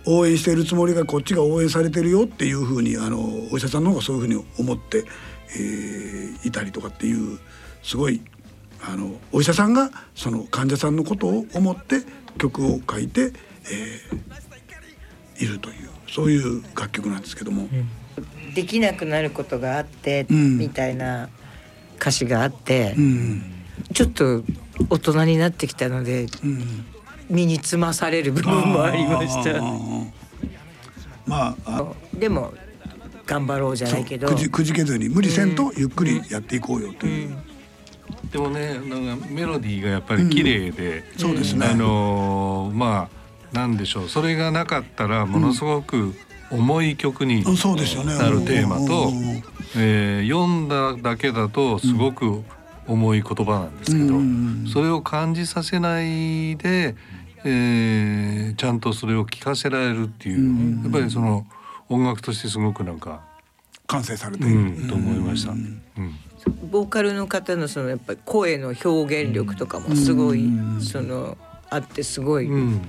[0.07, 3.19] 応援しているつもりがこっちが応援されてるよっていうふうにあの
[3.51, 5.05] お医者さんの方がそういうふうに思って、
[5.57, 7.39] えーいたりとかっていう
[7.83, 8.21] すごい
[8.81, 12.03] あのお医者さんがその患者さんのことを思って
[12.39, 14.47] 曲を書いて、えー
[15.39, 17.69] いるというそういう楽曲なんですけども、
[18.55, 20.59] できなくなることがあって、うん。
[20.59, 21.29] みたいな
[21.97, 23.43] 歌詞があって、うん。
[23.93, 24.43] ちょっと
[24.89, 26.87] 大人になってきたのでうん、
[27.29, 29.61] 身につまされる部分もありました。
[31.27, 32.55] まああでも
[33.27, 34.29] 頑張ろうじゃないけど。
[34.29, 37.37] くじくじけずに無理せんとゆっくりやっていこうよという、
[38.31, 41.67] でもねなんかメロディーがやっぱり綺麗で、そうですね。
[41.67, 43.09] あのーま
[43.53, 44.09] あなんでしょう。
[44.09, 46.15] それがなかったらものすごく
[46.51, 48.17] 重い曲にうんそうですよね。
[48.17, 49.43] なるテーマとうんうんうん、
[49.77, 52.45] えー読んだだけだとすごく
[52.87, 54.65] 重い言葉なんですけど、うん。
[54.73, 56.95] それを感じさせないで、
[57.45, 61.47] えーちゃんとそれを聞かせられるっていう、やっぱりその
[61.89, 63.23] 音楽としてすごくなんか、
[63.87, 65.53] 完成されてういる、ん、と思いました。
[65.53, 65.83] うん。
[66.71, 70.49] ボーカルの方のそのやっぱり声の表現力とかもすごい、
[70.81, 71.37] その
[71.71, 72.81] あってすごい、うん。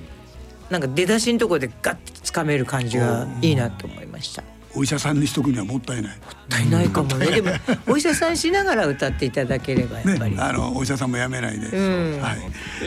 [0.70, 4.44] なんか出だしのところでガッとつかめる感じがいいなと思いました。
[4.78, 6.18] もお医者さんにしとくにはもったいない。
[6.18, 7.28] ったいないかもね。
[7.28, 7.52] でも
[7.88, 10.36] お医者さんしながら歌っていただければやっぱり。
[10.36, 12.22] ね、 あのお医者さんもやめないで、うん。
[12.22, 12.38] はい、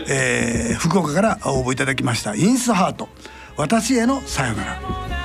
[0.08, 2.34] えー福岡から応募いただきました。
[2.34, 3.08] インスハート。
[3.56, 5.19] 私へのさよなら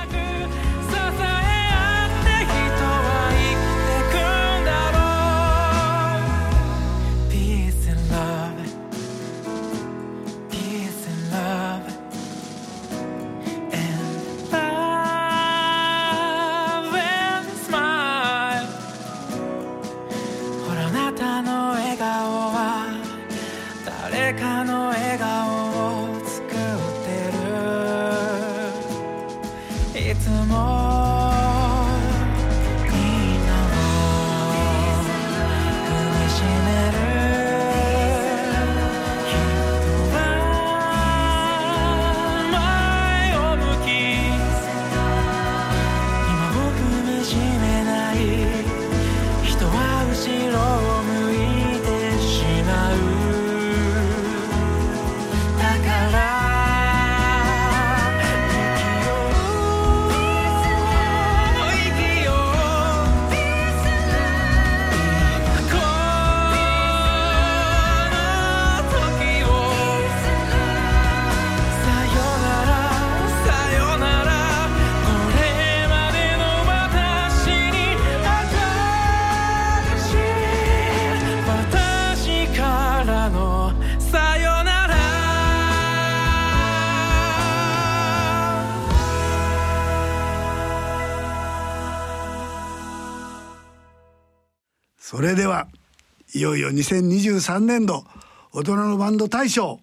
[96.36, 98.04] いよいよ2023年度
[98.52, 99.80] 大人のバンド大賞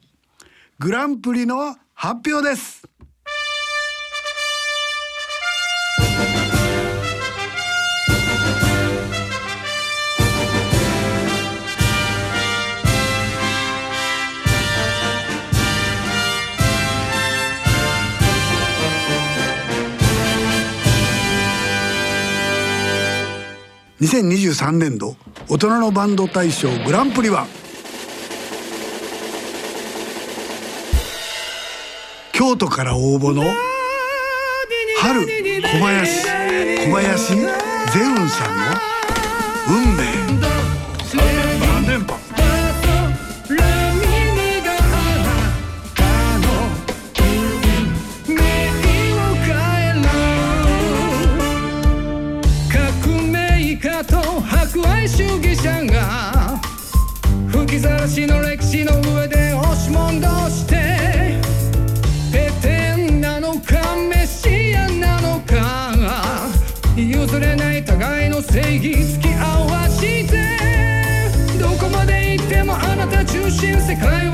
[0.77, 2.82] グランプリの発表です。
[24.03, 25.15] 2023年度
[25.47, 27.47] 大人のバンド大賞グランプリは？
[32.33, 33.43] 京都から応募の
[34.99, 35.27] 春小
[35.79, 36.21] 林
[36.85, 38.45] 小林ゼウンさ
[39.69, 40.22] んの運命。
[58.03, 61.39] 嵐の歴史の上で押し問答して
[62.33, 65.95] ペテンなのかメシアなのか
[66.97, 70.57] 譲れない互いの正義付き合わして
[71.57, 74.32] どこまで行ってもあなた中心世界は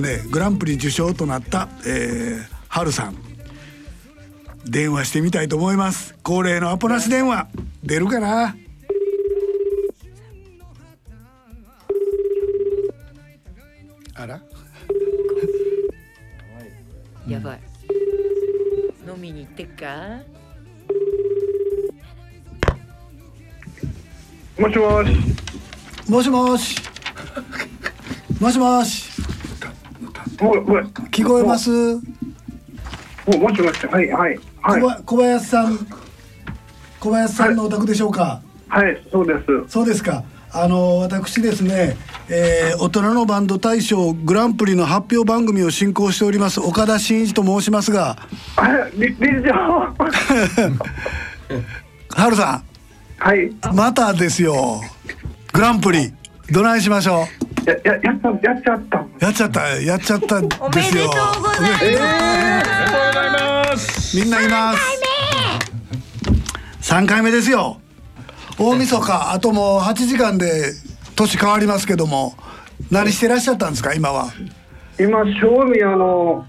[0.00, 3.16] でですねグランプリ受賞となった、えー、春さん
[4.64, 6.14] 電話してみたいと思います。
[6.22, 7.48] 恒例のアポなし電話
[7.82, 8.54] 出るかな？
[14.14, 14.40] あら？
[17.26, 17.60] やばい。
[19.08, 20.20] 飲みに行ってっか？
[24.58, 25.10] もしもし。
[26.08, 26.76] もしもし。
[28.38, 29.09] もしもし
[30.40, 31.70] 聞こえます？
[31.70, 32.00] も
[33.38, 33.86] もしもし。
[33.86, 34.80] はいはいはい。
[34.80, 35.78] 小小林さん
[36.98, 39.44] 小林さんのお宅でしょうかはい、そうです。
[39.68, 41.96] そうですかあの私ですね、
[42.28, 48.16] えー大人のバンド大賞グランプリの発表番組を進行しております岡田真一と申しますが
[48.94, 49.94] 理理事長。
[52.08, 52.64] 春さん
[53.18, 54.80] はいまたですよ
[55.52, 56.12] グランプリ
[56.50, 58.98] どないしましょうやややっちゃやっちゃった。
[58.98, 61.10] うやっちゃったやっちゃったですよおめでとう
[61.42, 61.94] ございますおめでとう
[63.06, 63.30] ござい
[63.70, 65.00] ますみんないます
[66.94, 67.80] 3回目ですよ
[68.58, 70.72] 大晦日あともう8時間で
[71.16, 72.34] 年変わりますけども
[72.90, 74.30] 何してらっしゃったんですか今は？
[74.98, 76.44] 今正味あの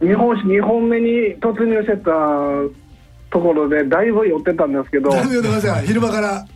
[0.00, 2.10] 日本史二本目に突入してた
[3.30, 5.10] ところでだいぶ寄ってたんですけど。
[5.14, 6.46] だいぶ寄ってました昼間から。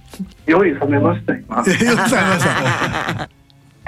[0.46, 1.62] 酔い冷めました今。
[1.66, 3.28] 酔い冷めました。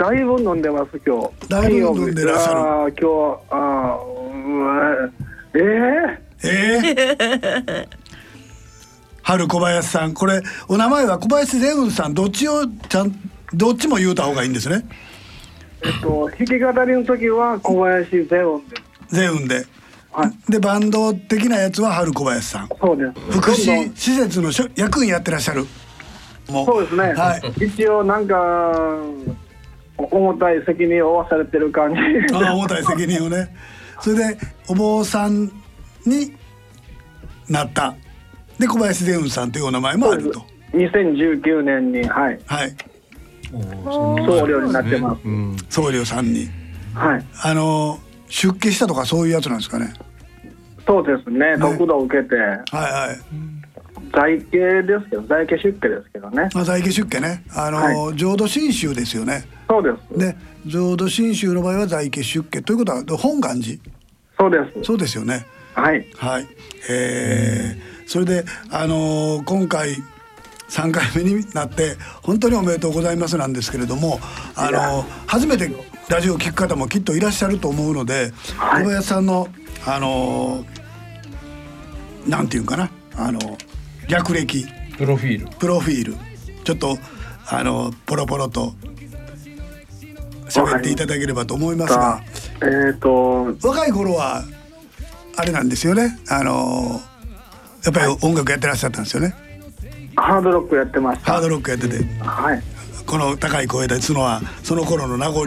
[0.01, 1.49] だいぶ飲んでます今日。
[1.49, 2.59] だいぶ飲んでらっしゃる。
[2.59, 3.99] あー今日はあ
[5.53, 5.59] え
[6.43, 6.97] え
[7.67, 7.89] え
[9.21, 10.15] 春小林さん。
[10.15, 12.15] これお名前は小林善雲さん。
[12.15, 13.15] どっちをちゃん
[13.53, 14.87] どっちも言うた方がいいんですね。
[15.85, 18.83] えっと弾き語りの時は小林ゼオンです。
[19.15, 19.67] 善雲で、
[20.49, 22.69] でバンド的なやつは春小林さん。
[22.81, 23.39] そうです。
[23.39, 25.67] 福祉施設のしょ役員やってらっしゃる。
[26.49, 27.13] もそうですね。
[27.13, 27.67] はい。
[27.67, 28.73] 一応なんか
[30.11, 32.01] 重たい責任を負わされてる感じ。
[32.35, 33.55] ああ重たい責任をね。
[34.01, 34.39] それで
[34.69, 35.51] お坊さん
[36.07, 36.35] に
[37.49, 37.95] なった。
[38.59, 40.43] で小林善雲さんというお名前もあると。
[40.73, 42.41] 2019年にはい。
[42.47, 42.77] はい。
[43.53, 45.23] 僧侶になってます。
[45.69, 46.49] 僧侶さんに。
[46.95, 47.25] はい。
[47.43, 47.99] あの
[48.29, 49.93] 出家したとかそういうやつなんですかね。
[50.87, 51.57] そうですね。
[51.59, 52.37] 得度を受けて。
[52.37, 53.60] はいはい
[54.13, 56.49] 在家ですけど在家出家ですけどね。
[56.55, 57.45] まあ在家出家ね。
[57.55, 59.45] あの、浄土真宗ですよね。
[59.69, 60.19] そうです。
[60.19, 60.37] ね
[60.67, 63.79] 浄土真宗の場合は在家出家ということは本願寺。
[64.39, 64.85] そうです。
[64.85, 65.47] そうですよね。
[65.75, 66.07] はい。
[66.17, 66.47] はい。
[66.89, 69.91] えーそれであのー今回
[70.69, 74.19] 3回目になって本当におめでとうございますなんですけれども
[74.57, 75.71] あのー初めて
[76.09, 79.47] ラジオを聞く方もきっといらっしゃると思うので、小林さんの
[79.87, 82.91] あのーなんていうんかな。
[83.17, 83.39] あの
[84.11, 84.67] 略歴。
[84.99, 85.57] プロフィール。
[85.57, 86.17] プロフィール。
[86.65, 86.99] ちょっと
[87.49, 88.75] あのポロポロと
[90.49, 92.21] 喋っていただければと思いますが。
[92.63, 94.43] えっ、と若い頃は
[95.37, 96.19] あれなんですよね。
[96.29, 97.01] あの
[97.85, 99.33] やっぱり音楽やってらっしゃったんですよね。
[100.17, 101.33] ハードロックやってました。
[101.33, 102.05] ハードロックやってて。
[102.19, 102.63] はい。
[103.07, 105.47] この高い声でつのはその頃の名残。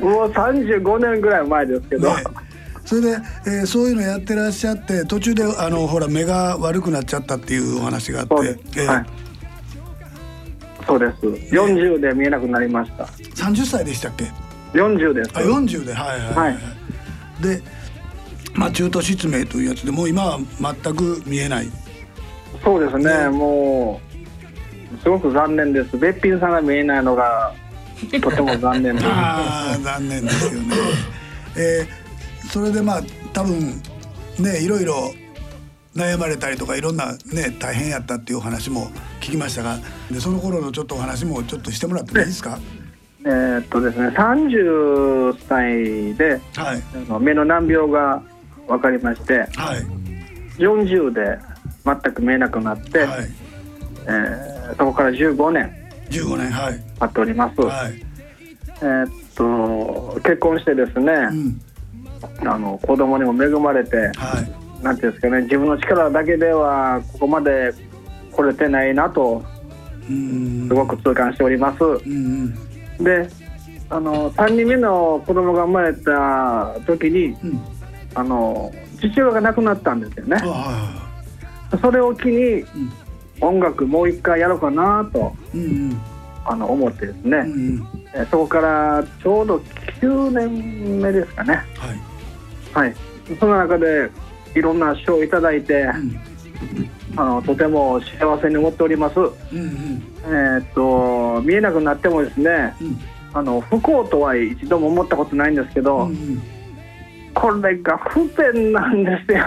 [0.00, 2.14] もう35年ぐらい前ですけど。
[2.84, 3.08] それで、
[3.46, 8.34] えーそういうのやってらっしゃって途中であのほら目が悪くなっちゃったっていうお話があって、
[8.76, 9.06] えー
[10.86, 11.26] そうです。
[11.26, 13.04] 40で見えなくなりました。
[13.04, 14.30] 30歳でしたっけ
[14.74, 15.30] ？40です。
[15.34, 16.58] あ40ではいはい、はい
[17.42, 17.62] で、
[18.54, 21.68] まあ、中途失明というやつでもう今は全く見えない
[22.62, 23.28] そうですね。
[23.28, 24.00] も
[24.94, 25.98] うすごく残念です。
[25.98, 27.52] べっぴんさんが見えないのが
[28.22, 29.06] とても残念です。
[29.08, 30.76] ああ残念ですよね。
[31.56, 32.03] えー
[32.50, 33.80] それでまあ多分
[34.38, 35.12] ねいろいろ
[35.96, 38.90] 悩まれたりとかいろんなね大変やったっていうお話も
[39.20, 39.78] 聞きましたが
[40.10, 42.58] でその頃のちょっとお話もちょっとしてもらってもいいですか？
[43.26, 46.82] えーっとですね、30歳で、はい。
[47.08, 48.22] あの目の難病が
[48.68, 49.46] 分かりまして、
[50.58, 51.38] 40で
[51.86, 53.28] 全く見えなくなって、はい。
[54.06, 55.74] えーそこから15年。
[56.10, 56.82] 15年はい。
[57.00, 57.94] 経っております、はい。
[58.82, 61.12] えーっと結婚してですね、
[62.40, 64.10] あの子供にも恵まれて、
[64.82, 67.72] なんていうんですかね自分の力だけではここまで
[68.32, 69.44] 来れてないなと
[70.06, 71.78] すごく痛感しております。
[73.02, 73.28] で
[73.90, 77.36] あの3人目の子供が生まれた時に、
[78.14, 80.36] あの父親が亡くなったんですよね。
[81.80, 82.64] それを機に、
[83.40, 85.34] 音楽もう一回やろうかなと、
[86.44, 87.38] あの思ってですね、
[88.14, 89.56] えーそこからちょうど
[90.00, 91.54] 9年目ですかね。
[91.76, 92.00] はい、
[93.38, 94.10] その中で
[94.54, 95.86] いろんな賞をいただいて、
[97.16, 99.14] あのとても幸せに思っております。
[100.26, 102.74] えーっと見えなくなってもですね、
[103.32, 106.10] あの不幸とは一度も思ったことないんですけど、
[107.34, 109.44] これが不便なんですよ。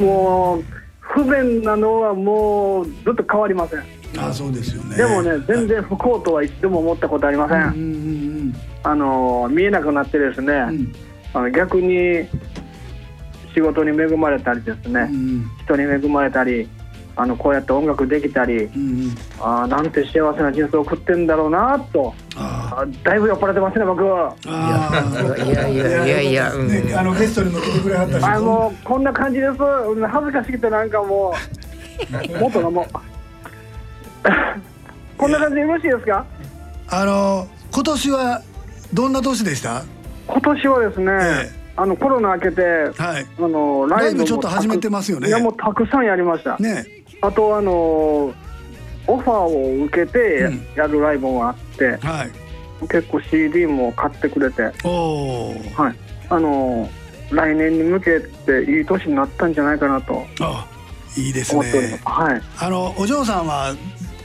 [0.04, 0.64] もう
[1.00, 4.01] 不便なのはもうずっと変わりません。
[4.18, 4.96] ああそうですよね。
[4.96, 8.54] でもね全然不幸とは一度も思ったことありません。
[8.82, 10.52] あの見えなくなってですね、
[11.32, 12.28] あの逆に
[13.54, 15.08] 仕事に恵まれたりですね、
[15.64, 16.68] 人に恵まれたり
[17.14, 18.68] あのこうやって音楽できたり、
[19.40, 22.14] あーなんて幸せな人生を送ってんだろうなと。
[22.34, 24.02] あだいぶ酔っ払ってますね僕。
[24.02, 24.34] は。
[25.36, 29.52] いやいやいやいや、うんねあのゲストにも来てくれはったしあもうこんな感じです
[30.06, 31.34] 恥ずかしくてなんかも
[32.34, 32.86] うもっと飲もう
[35.18, 36.24] こんな感じでよろしいですか？
[36.88, 38.42] あの今年は
[38.92, 39.82] どんな年でした？
[40.26, 42.62] 今年はですね、あのコロナ明けて、
[42.98, 45.28] あのライブもちょっと始めてますよね。
[45.28, 46.56] いやもうたくさんやりました。
[46.58, 46.86] ね
[47.20, 48.34] あとあのオ
[49.06, 51.98] ファーを受けてやるライブもあって、
[52.88, 54.74] 結構 CD も買ってくれて、はい、
[56.28, 56.88] あの
[57.30, 60.66] 来年に向けていい年になったんじゃないかなとあ
[61.16, 62.00] いいですね。
[62.04, 62.42] はい。
[62.58, 63.74] あのお嬢さんは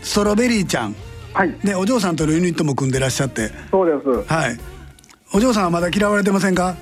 [0.07, 0.95] ストロベリーちゃん、
[1.63, 4.33] ねお嬢さんとのユニットも組んでらっしゃって、そうです。
[4.33, 4.57] はい。
[5.33, 6.75] お嬢さんはまだ嫌われてませんか？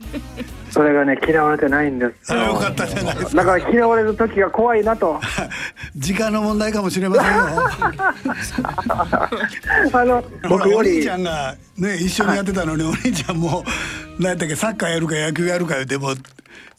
[0.70, 2.38] それがね嫌われてないんですよ。
[2.38, 5.18] よかったじゃないですだから嫌われる時が怖いなと。
[5.96, 7.40] 時間の問題かもしれませんよ。
[9.98, 13.64] あの僕お兄ちゃんがね一緒にやってたのに、お兄ちゃんも
[14.18, 16.10] 何やったっけサッカーやるか野球やるか言っても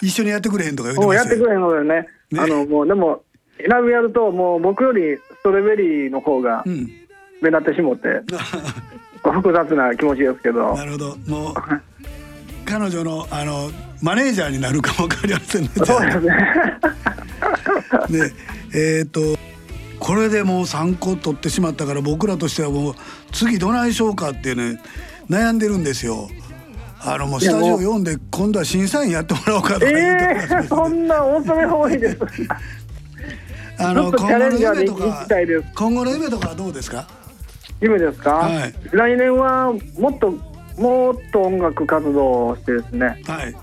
[0.04, 1.36] 一緒にやってくれへんとか言ってもうましたよ。
[1.36, 2.08] やってくれへんのでね。
[2.38, 3.24] あのもうでも
[3.68, 6.64] ライブやるともう僕よりストロベリーの方が
[7.42, 8.22] 目立ってしもって、
[9.24, 10.76] 複雑な気持ちですけど。
[10.76, 11.18] なるほど。
[11.26, 11.54] もう
[12.66, 13.72] 彼女のあの
[14.02, 15.70] マネージャーになるかもわかりませんね。
[15.76, 16.36] そうですね。
[18.28, 18.32] ね
[18.74, 19.38] えっ、と
[20.00, 22.96] これでもう3個取ってしまったから僕らとしてはもう
[23.32, 24.82] 次どないしようかっていうね
[25.30, 26.30] 悩んでるんですよ。
[27.00, 32.18] あのもうスタジオ読んで今度は審査員やってもらおうかとか言ってええそんな恐れ多いです。
[33.80, 35.64] あのちょっとチャレンジャーで行今後の夢とかきたいです。
[35.76, 37.08] 今後の夢とかはどうですか？
[37.80, 38.74] 夢ですか、はい。
[38.92, 40.32] 来年はもっと
[40.82, 43.56] もっと音楽活動をしてですね、はい。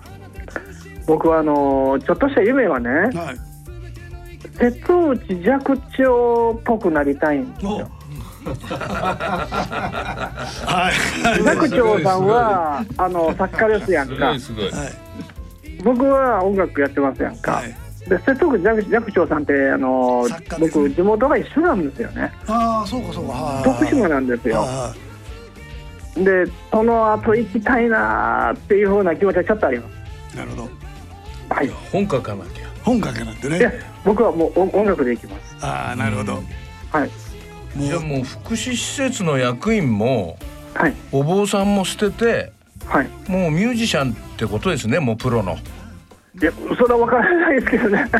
[1.06, 2.90] 僕はあのちょっとした夢はね、
[4.58, 7.90] 瀬戸内寂聴っぽくなりたいんですよ。
[11.44, 14.38] 寂聴さんはあの作家ですやんか。
[14.38, 14.70] すごい。
[15.82, 17.62] 僕は音楽やってますやんか。
[18.08, 20.26] で瀬戸内寂寂聴さんってあの
[20.58, 22.32] 僕地元が一緒なんですよね。
[22.46, 24.66] ああそうかそうかはい徳島なんですよ。
[26.16, 29.88] でその後行きたいなーっていうふうな気持ちはちょっとありま
[30.30, 30.36] す。
[30.36, 30.68] なるほど。
[31.48, 31.68] はい。
[31.90, 32.64] 本書かなきゃ。
[32.84, 33.80] 本書けなんていやね。
[34.04, 35.56] 僕はもう音音楽で行きます。
[35.64, 36.42] ああなるほど。
[36.92, 37.10] はい。
[37.76, 40.36] じゃあもう福祉施設の役員も、
[40.74, 42.52] はい、お坊さんも捨てて、
[42.86, 45.56] はい、もうミュージシャンってことですねもうプロの。
[46.40, 48.10] いやそれは分からないですけどね。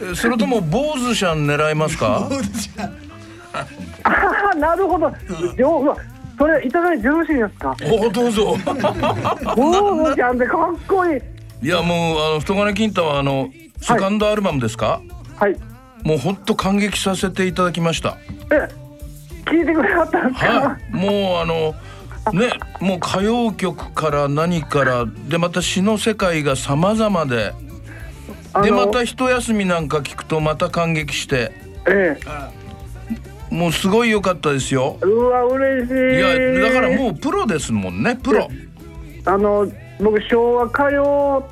[0.00, 2.28] え それとも坊主シャン狙いますか？
[4.04, 5.12] ああなるほど。
[5.56, 5.96] ようわ
[6.38, 7.74] それいただいてよろしいですか？
[7.84, 8.56] おどうぞ。
[9.56, 9.72] 坊
[10.06, 11.20] 主ちゃんってかっこいい。
[11.60, 13.48] いやもうあの太金金太はあの
[13.80, 15.00] セカンドアルバムですか？
[15.36, 15.56] はい。
[16.04, 18.16] もう本当感激させていただきました。
[18.52, 18.68] え
[19.44, 20.50] 聞いてくれはったんですか？
[20.52, 20.94] はい。
[20.94, 21.74] もうあの。
[22.32, 22.50] ね、
[22.80, 27.52] もう歌謡曲から何からでまた詩の世界が様々で
[28.62, 31.52] でまた一休みなんか聞くとまた感激して
[31.86, 32.18] え
[33.50, 35.06] もうすごい良かったですよえ。
[35.06, 35.94] うわ嬉しい。
[35.94, 38.48] いやだからもうプロですもんねプロ。
[39.24, 39.66] あの
[40.00, 41.48] 僕昭和歌謡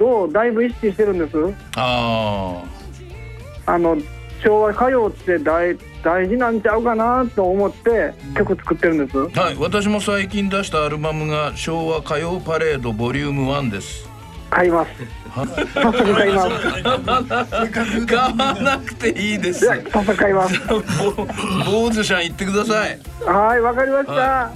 [0.00, 1.36] をだいぶ意識してるんです？
[1.76, 2.62] あ
[3.66, 3.96] あの
[4.42, 9.18] 昭和歌謡って大大事なんちゃうかなと思って曲作ってるんです。
[9.36, 14.08] あはい私も最近出したアルバムが昭和歌謡パレードボリューム1です。
[14.50, 14.90] 買います。
[15.74, 18.06] 早速買います。
[18.06, 19.64] 買わなくていいです。
[19.64, 20.58] いや早速買います。
[21.66, 22.98] 坊主さん言ってください。
[23.26, 24.50] はいわかりました、あ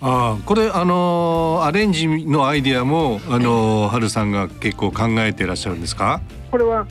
[0.00, 6.20] あこれあのーアレンジのアイディアもあのー春さんが結構考えていらっしゃるんですか？
[6.52, 6.86] これは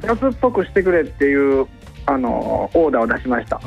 [0.00, 1.66] ジャズっぽくしてくれっていう
[2.06, 3.56] あのオーダーを出しました。
[3.56, 3.66] ああ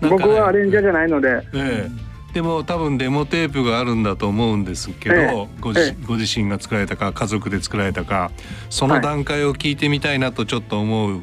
[0.00, 1.28] 僕はアレンジャーじゃないので。
[1.54, 5.72] ええでも多分デモテープがあるんだと思うんですけど、ええご
[6.06, 8.30] ご自身が作られたか家族で作られたか
[8.70, 11.20] その段階を聞いてみたいなとちょっと思う、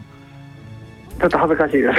[1.19, 1.89] ちょっと恥ずかしいで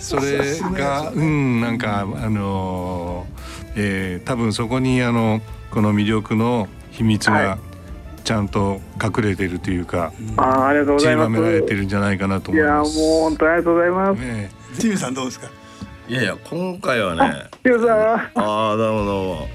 [0.00, 0.16] す。
[0.16, 7.58] それが うんなんかあのーえー多分そこにあのこの魅力の秘密が
[8.26, 11.30] ちゃんと隠れてるというか、あーありがとうございます。
[11.30, 12.98] められてるんじゃないかなと思いいやもうます。
[12.98, 14.22] 本当にありがとうございます、
[14.80, 15.48] 清水さんどうですか？
[16.08, 17.98] いやいや今回はね清水さん
[18.34, 19.48] ああどうもどうも。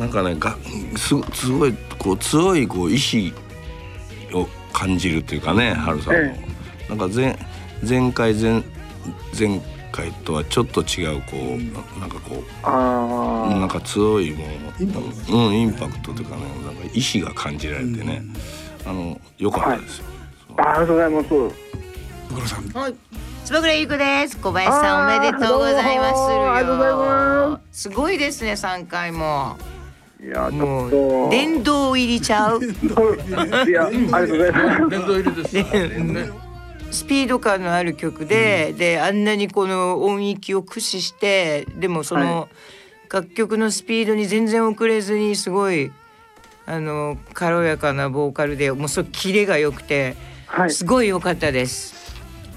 [0.00, 0.56] なんかねが
[0.96, 3.34] すすごいこう強いこう意志
[4.32, 6.40] を感じるっていうかね春さんの、え。
[6.88, 7.38] なんか前
[7.86, 8.62] 前回前
[9.38, 9.60] 前
[9.92, 14.44] 回とはちょっと違うこう、ななんかこうあなんか強いも
[14.80, 18.22] ううんインパクトというかねなんか意志が感じられてね、
[18.86, 20.04] あの良かったですよ、
[20.56, 22.94] あありがとうございますはい。
[23.46, 24.36] 坪倉優子です。
[24.36, 26.20] 小林さんおめでとうございます。
[26.20, 27.80] ありがとうございます。
[27.82, 29.56] すごいですね三回も。
[30.20, 31.36] いやもうちょっと。
[31.36, 32.60] 殿堂入りちゃう。
[32.62, 32.66] い
[33.72, 34.88] やありがとうございます。
[34.90, 35.54] 殿堂入りです。
[36.04, 36.47] ね
[36.90, 42.48] スピード感のある曲で、であんなにこの音域を駆使してでもその
[43.12, 45.90] 楽曲のスピードに全然遅れずにすごい
[46.66, 50.16] あの軽やかなボーカルでもうそうキレが良くて、
[50.68, 51.94] すごい良かったです。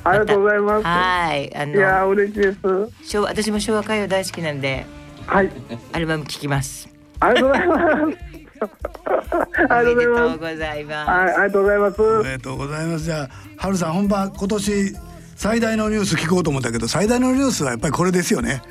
[0.04, 0.86] ありがとうございます。
[0.86, 2.60] はい、あのいや嬉しいです。
[3.04, 4.86] 昭和私も昭和歌謡大好きなんで、
[5.28, 5.50] はい、
[5.94, 6.90] アルバム聴きます。
[7.20, 8.31] ありがとうございます
[9.70, 11.09] ありがとうございますおめでとうございます。
[11.09, 12.01] はい、ありがとうございます。
[12.01, 13.03] おめでとうございます。
[13.03, 14.95] じゃあ、春さん、本番、今年
[15.36, 18.62] 最大のニュース聞こうと思ったけど、最大のニュースはやっぱりこれですよね。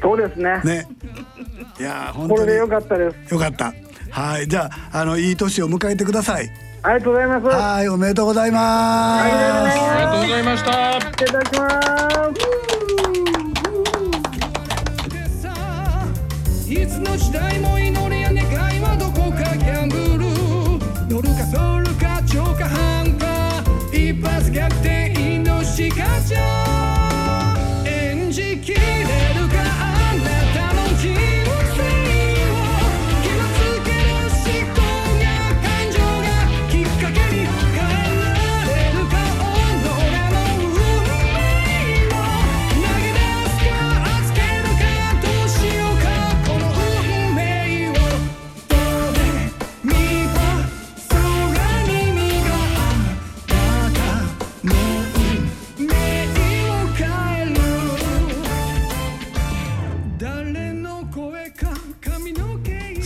[0.00, 0.60] そうですね。
[0.64, 0.88] ね。
[1.78, 2.40] いやー、本当に。
[2.40, 3.34] これでよかったです。
[3.34, 3.74] よかった。
[4.10, 6.50] はい、じゃあ、あの、いい年を迎えてください。
[6.82, 7.46] ありがとうございます。
[7.46, 9.24] はい、おめでとうございます。
[9.24, 9.32] あり
[10.02, 11.00] がとうございました。
[11.00, 11.68] 失礼いたしま
[16.68, 16.72] す。
[16.72, 17.78] いつの時代も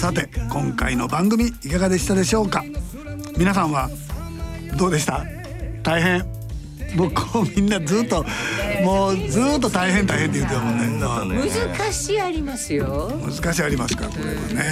[0.07, 2.65] さて、今回の番組いかがでしたでしょうか？
[3.37, 3.91] 皆さんは
[4.79, 5.25] どうでした？
[5.83, 6.25] 大変？
[6.97, 8.25] 僕もみんなずっと
[8.85, 11.41] もうずっと大変大変って言ってたもんね。
[11.77, 13.11] 難しいありますよ。
[13.21, 14.63] 難しいありますかこれはね。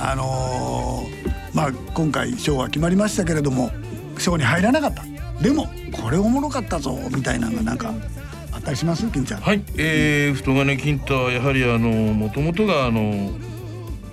[0.00, 3.70] あのーまあ今回賞は決まりましたけれども
[4.18, 5.04] 賞に入らなかった。
[5.40, 7.94] でもこれおもろかったぞみたいなのがなんか
[8.50, 9.08] あったりします？
[9.12, 9.42] 金ちゃん。
[9.42, 13.30] はい、えー、太金金太はやはりあのもともとがあの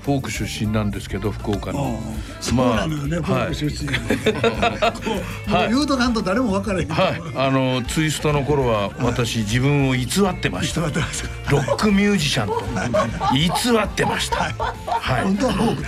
[0.03, 1.99] フォーク出身なんですけど福岡の。
[2.39, 3.91] そうなのよね、フォーク出身。
[5.51, 6.87] もう言うとなんと誰も分からへん。
[6.87, 10.81] はい、あのツイストの頃は私自分を偽ってました。
[10.81, 12.63] ロックミュージシャンと
[13.33, 13.49] 偽
[13.83, 14.51] ってました。
[14.87, 15.23] はい。
[15.23, 15.83] 本当はフォーク。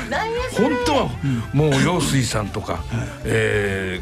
[0.62, 1.10] 本当は
[1.54, 2.84] もう陽水さんとか、
[3.24, 4.00] え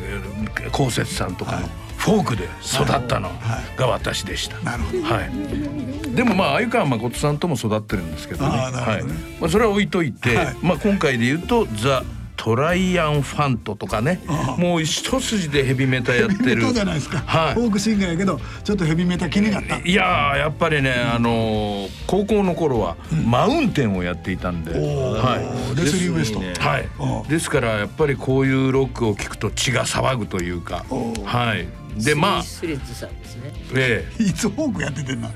[0.54, 3.30] ー、高雪さんとかのフォークで育ったの
[3.78, 4.56] が私でした。
[4.58, 5.91] はい。
[6.16, 8.50] でもまあ鮎川誠さんとも育ってるんですけどね。
[8.50, 9.04] はい。
[9.40, 12.04] まあそれは置いといて、まあ今回で言うとザ
[12.38, 14.20] トライアンファントとかね、
[14.58, 16.40] もう一筋でヘビメタやってる。
[16.40, 17.20] ヘビメタじゃないですか。
[17.20, 17.54] はい。
[17.54, 19.78] フォークシンガーやけどちょっとヘビメタ気になった。
[19.78, 25.38] いやーやっぱりね、あのー高校の頃はマウンテンをやっていたんで、は
[25.74, 30.86] い、レスリーウエストはい、ですからやっぱりこういうロックを聞くと血が騒ぐというか、
[31.24, 31.68] はい、
[31.98, 33.54] でまあスレッズさんですね。
[33.76, 35.30] えいつフォークやっててんな。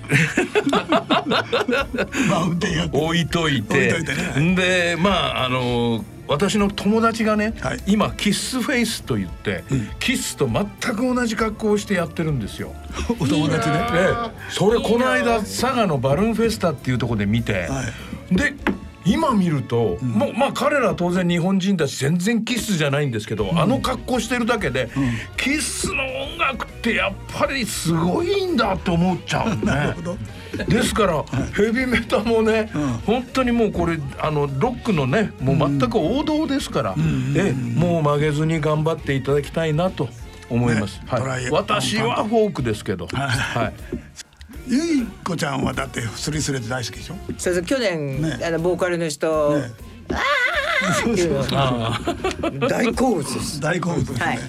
[2.30, 2.98] マウンテンやって。
[2.98, 7.54] 置いといて置いといてねんでまああのー私の友達がね、
[7.86, 9.64] 今キッスフェイスと言って、
[10.00, 12.74] キッスと全く同じ格好をしてやってるんですよ。
[13.20, 13.76] お友達ね。
[13.94, 17.70] ええそれこの間佐賀のバルーンフェスタっていうところで見て、
[18.32, 18.56] で
[19.06, 24.90] 今見ると、もうまあ彼らは当然日本人だし全然キスじゃないんですけど、あの格好してるだけで、
[25.38, 29.96] キスの音楽ってやっぱりすごいんだって思っちゃうね。
[30.70, 32.70] ですからヘビメタもね、
[33.06, 36.96] 本当にもうこれあのロックのねもう全く王道ですから、
[37.36, 40.10] えもう曲げずに頑張っていただきたいなと
[40.50, 41.02] 思います。
[41.06, 43.74] はい、私はフォークですけど、はい。
[44.68, 47.16] ゆいこちゃんはだってスリスレって大好きでしょ？
[47.38, 51.12] そうそう去年、あのボーカルの人、あー！
[51.14, 51.34] っていう
[52.60, 52.68] の。
[52.68, 53.60] 大好物です。
[53.60, 54.40] 大好物ですね、はい。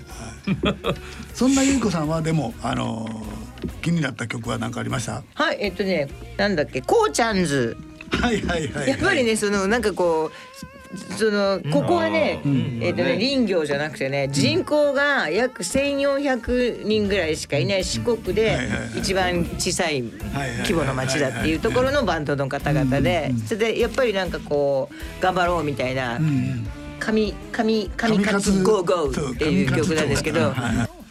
[1.35, 3.37] そんなゆいこさんはでもあのー
[3.83, 5.23] 気になった曲は何かありました？
[5.35, 7.77] はい、えっとね、なんだっけ、こうちゃんず。
[8.11, 10.76] はいはいはい、やっぱりね、そのなんかこう。
[10.97, 12.41] そのここはね、
[12.81, 18.59] えっとね林業じゃなくてね人口が約1,400人ぐらいしかいない四国で
[18.97, 26.19] 一番小さい規模の町だっていうところのバンドの方々でそれでやっぱりなんかこう頑張ろうみたいな
[26.99, 30.55] 「神神神活ゴーゴー」っていう曲なんですけど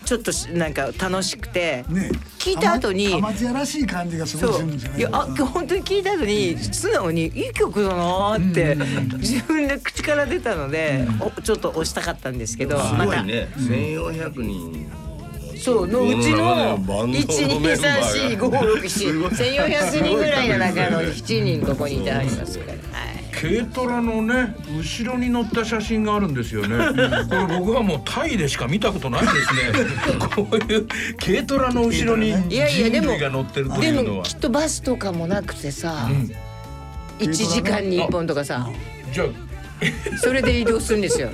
[0.06, 1.84] ちょっとしなんか楽しくて
[2.40, 8.76] 聞いた後にアマチュアらしい感じがすごいするんですよねいやあ本当に聞いた後に素直にいい曲だなーって
[9.18, 13.06] 自分で口から出たので、おちょっと押したかったんですけど、すまた。
[13.06, 14.92] ごいね、1400人。
[15.58, 17.88] そうのうちのバンドの1メンバーが。
[18.02, 18.50] 2 3 4 5
[18.82, 22.60] 6 7 1400人ぐらいの中の7人ここにいてはります。
[22.60, 22.78] から。
[23.42, 26.78] 軽トラのね後ろに乗った写真があるんですよね。
[27.30, 29.40] これ僕はもうタイでしか見たことないですね。
[30.36, 30.88] こういう
[31.20, 34.18] 軽トラの後ろにいやいやでも人類が乗ってるとでいうのは。
[34.18, 36.10] もきっとバスとかもなくてさ、
[37.20, 38.70] 1時間に1本とかさ
[39.12, 39.28] じゃあ。
[40.24, 41.30] それで移動するんですよ。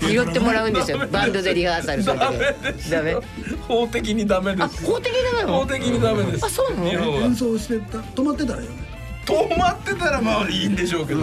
[0.00, 0.98] 拾ってもらうんですよ。
[1.10, 3.16] バンドでリハーサルする時ダメ
[3.66, 4.84] 法的にダメです。
[4.84, 5.60] 法的にダメなの？
[5.60, 6.46] 法的にダメです。
[6.46, 7.20] あそうなの？
[7.22, 7.98] 演奏してた。
[7.98, 8.93] 止まってたらよね
[9.26, 11.20] 止まってたらまあいいんでしょうけど。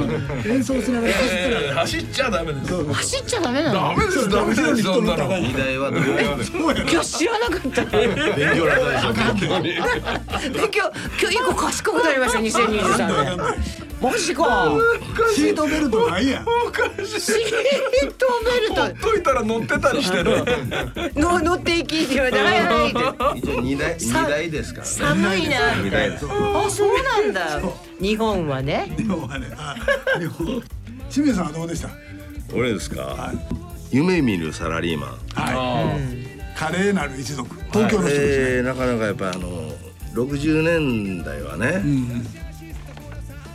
[0.47, 2.93] 演奏しながら走ってえー走っちゃダメです。
[2.93, 3.79] 走っちゃダメなの？
[3.81, 5.37] ダメですダメですそんなの。
[5.37, 8.15] 荷台はどうやね今日知らなかった勉
[8.55, 9.09] 強なさ
[9.59, 10.79] いで今日
[11.21, 14.71] 今日一個賢くなりました2023年マジか。
[15.35, 16.45] シートベルトないやん。
[16.45, 20.43] シートベルほっといたら乗ってたりしてね。
[21.13, 25.21] ト の乗っていきって言われてはいはいって一応荷台荷台ですからね。
[25.23, 25.75] 寒いな。
[25.83, 26.19] みたいなあ
[26.69, 27.61] そうなんだ。
[27.99, 28.91] 日本はね。
[28.97, 29.47] 日本はね。
[29.55, 29.75] あ
[30.19, 30.45] 日本。
[31.09, 31.89] 清水さんはどうでした？
[32.53, 33.31] 俺ですか、
[33.91, 35.09] 夢見るサラリーマン。
[35.33, 36.57] はい。
[36.57, 37.55] 華麗なる一族。
[37.71, 38.25] 東京の人ですね、
[38.57, 39.71] えーなかなかやっぱあの
[40.13, 41.81] 60年代はね、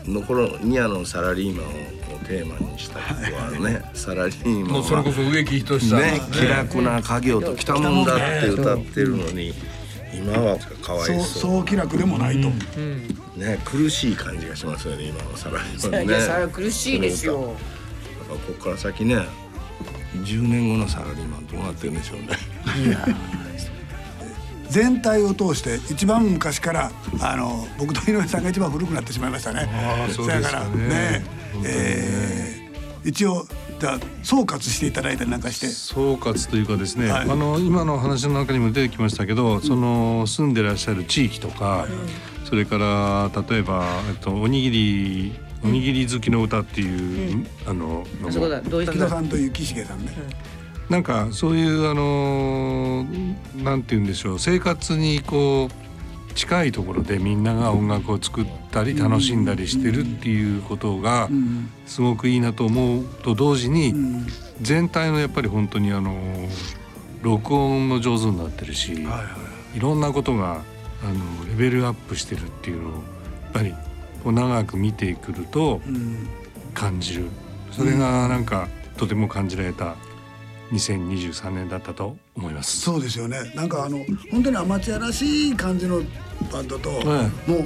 [0.06, 6.00] の頃ニアのサラリーマンをテーマにした曲はね、サラリーマンはもうそれこそ植木仁さん。
[6.00, 9.52] ね気楽な家業と来たもんだって歌ってるのに
[10.14, 11.16] 今はかわいそう。
[11.16, 16.14] そうそう気楽でもないと、ね苦しい感じがしますよね今のサラリーマンね。
[16.14, 17.54] いやそれは苦しいですよ。
[18.28, 19.18] だからここから先ね
[20.14, 22.28] 10年後のサラリーマンどうなってるんでしょうね
[24.70, 26.90] 全体を通して一番昔から
[27.20, 29.68] あの僕と井上さんが一番古くなってしまいましたね。
[29.72, 30.68] あーそうですから。
[30.68, 31.24] ね、
[31.64, 32.66] えー
[33.06, 33.46] 一応
[33.78, 35.68] じゃあ総括していただいたりなんかして。
[35.68, 37.30] 総括というかですね、はい。
[37.30, 41.86] あの今の話の中にも出てきましたけど、その住んでらっしゃる地域とか、
[42.44, 48.60] それから例えば、えっと、おにぎりおにぎり好きの歌っていう、あののもそうだ。
[48.60, 50.12] どういう木田さんと雪重さんね。
[50.88, 53.04] なんかそういうあの
[53.62, 61.28] なんて言うんでしょう生活にこう近いところでみんなが音楽を作ったり楽しんだりしてるっていうことが
[61.86, 63.94] すごくいいなと思うと同時に
[64.60, 66.14] 全体のやっぱり本当にあの
[67.22, 68.92] 録音も上手になってるし
[69.74, 70.62] いろんなことが
[71.02, 73.02] あのレベルアップしてるっていうのをやっ
[73.52, 73.74] ぱり
[74.22, 75.80] こう長く見てくると
[76.74, 77.28] 感じる。
[77.72, 79.96] それがなんかとても感じられた
[80.72, 82.80] 2023年だったと思います。
[82.80, 83.52] そうですよね。
[83.54, 86.02] なんかあの本当にアマチュアらしい感じの
[86.52, 87.04] バンドと、え
[87.50, 87.62] もう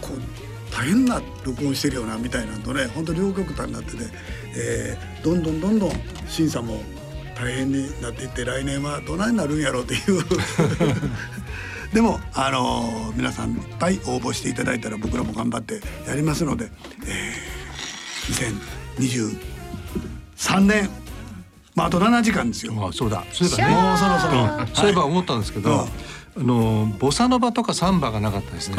[0.00, 4.04] こう大変な録音してるよなみたいなのとね、本当両極端になってて、
[4.56, 5.90] えーどんどんどんどん
[6.28, 6.80] 審査も
[7.34, 10.22] 大変になっていって来年はどないなるんやろうっていう。
[11.92, 16.70] でもあの皆さんいっぱい応募していただいたら僕らも頑張ってやりますので、
[17.06, 19.38] えー、
[20.38, 20.90] 2023年
[21.78, 22.72] まああと7時間ですよ。
[22.88, 23.24] あそうだ。
[23.30, 23.74] そういえばね。
[23.76, 24.66] もうそろそろ、うん。
[24.74, 25.86] そういえば思ったんですけど、あ
[26.36, 28.76] のボサノバとかサンバがなかったですね。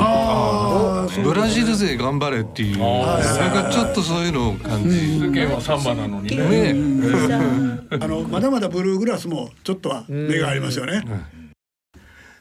[1.24, 5.18] ブラジル勢頑張れっていう、なんかちょっとそういうのを感じ。
[5.18, 6.74] 世間はサンバなのにね。
[6.74, 11.04] ねあのまだまだブルーグラスもちょっとは目がありますよね。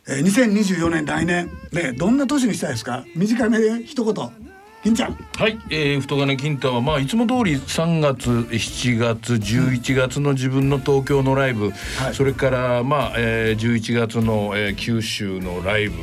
[0.08, 3.04] えー、2024年来年ねどんな年にしたいですか？
[3.14, 4.47] 短めで一言
[4.82, 11.72] 金ちゃんはい、えー、太金金太はまあいつも通り3月7月11月の自分の東京のライブ、
[12.12, 15.96] それからまあ、えー、11月の、えー、九州のライブ、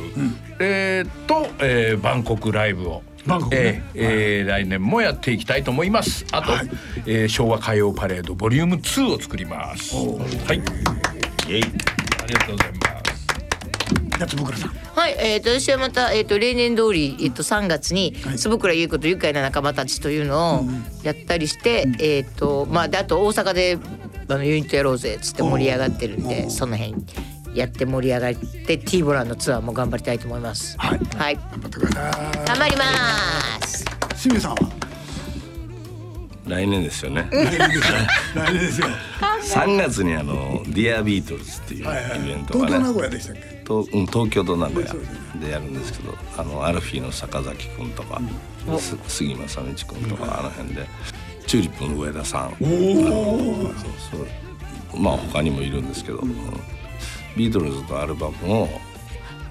[0.60, 3.02] えー、と、えー、バンコクライブを。
[3.26, 6.24] バンコクねえーえー来年もやっていきたいと思います。
[6.30, 6.52] あと、
[7.06, 9.96] えー昭和歌謡パレードボリューム2を作ります。
[9.96, 10.62] はい。
[11.48, 11.62] イエイ。
[12.22, 12.95] ありがとうございます。
[14.18, 14.70] やつ僕らさん。
[14.70, 20.64] はい、えー、と私はまた、えー、と例年通り、えー、と3月に坪倉優子と愉快な仲間たちというのを
[21.02, 23.78] やったりして、えっ、とまあであと大阪で
[24.28, 26.94] あのユニットやろうぜっつって盛り上がってるんでその辺
[27.54, 30.76] やって盛り上がって T ボランのツアーも頑張りたいと思います。
[30.78, 32.46] はい、頑張ってください。
[32.46, 32.84] 頑張りま
[33.66, 33.84] す。
[34.16, 34.95] 清水さんは？
[36.46, 37.28] 来年ですよね。
[37.32, 37.44] 来
[38.52, 38.86] 年ですよ。
[39.20, 42.78] 3月にあの「Dear Beatles っていうイベントがね。
[42.78, 43.62] 東京名古屋でしたっけ？
[43.64, 44.94] とうん、東京と名古屋
[45.40, 48.20] でやるんですけどあのアルフィーの坂崎君とか、
[48.78, 50.86] す杉真理君とかあの辺で
[51.46, 52.50] チューリップの上田さん。
[52.50, 52.68] そう
[54.10, 54.18] そ
[54.94, 55.00] う。
[55.00, 56.34] まあ他にもいるんですけど、うん。
[57.36, 58.68] ビートルズとアルバムを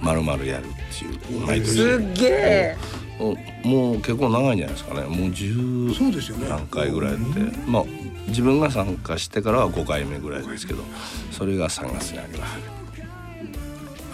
[0.01, 1.71] 丸々やるっていう毎年。
[1.71, 2.77] すっげえ。
[3.19, 3.35] お
[3.67, 5.01] もう結構長いんじゃないですかね。
[5.01, 7.25] もう10何回ぐらいやって、
[7.67, 7.83] まあ
[8.27, 10.83] 自分が参加してからは5回目ぐらいですけど
[11.31, 12.57] それが3月にあります。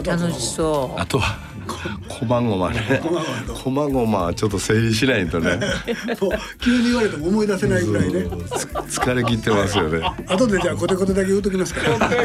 [0.03, 0.99] 楽しそう。
[0.99, 1.37] あとは
[2.09, 3.01] こまごまね
[3.63, 5.59] こまごまはちょっと整理しないとね。
[6.19, 8.19] もう急に言われても思い出せないぐらいね。
[8.21, 10.01] 疲れ切ってますよね。
[10.27, 12.11] 後でじゃあコテコテだけ言うときますから。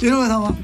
[0.00, 0.54] 井上さんは？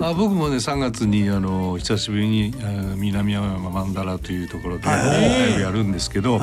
[0.00, 2.54] あ僕もね3月にあの久しぶりに
[2.96, 6.40] 南山マンダラというところでライブやるんですけど、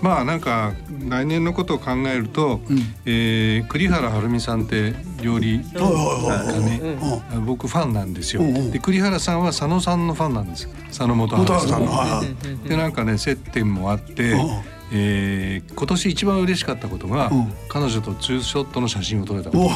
[0.00, 0.72] まあなんか
[1.08, 2.60] 来年のことを考えると、
[3.04, 6.98] えー栗原はるみさんって料理がね、
[7.46, 8.42] 僕ファンなんですよ。
[8.70, 10.68] で栗原さんは佐野さんのファンなんです。
[10.88, 11.92] 佐野元春さんの。
[11.92, 12.22] は
[12.64, 14.34] いでなんかね接点もあって。
[14.94, 17.30] えー今年一番嬉しかったことが、
[17.68, 19.70] 彼女とツーショットの写真を撮れたこ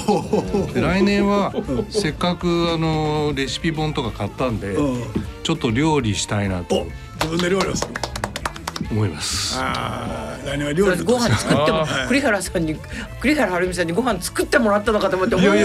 [0.69, 0.73] と。
[0.75, 1.53] で来年は
[1.91, 4.77] せっかくあのレシピ本とか買ったんで、
[5.43, 6.87] ちょっと料理したいなと。
[7.15, 7.95] 自分で料理をする。
[8.91, 9.59] 思います。
[9.59, 12.09] ああ来年は料理ご飯作ってもはい。
[12.09, 12.77] 栗原さんに
[13.21, 15.65] 栗原はるみさんにご飯作ってもらったのかと思っておいやいや。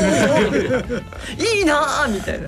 [1.62, 2.48] いなあみたいな。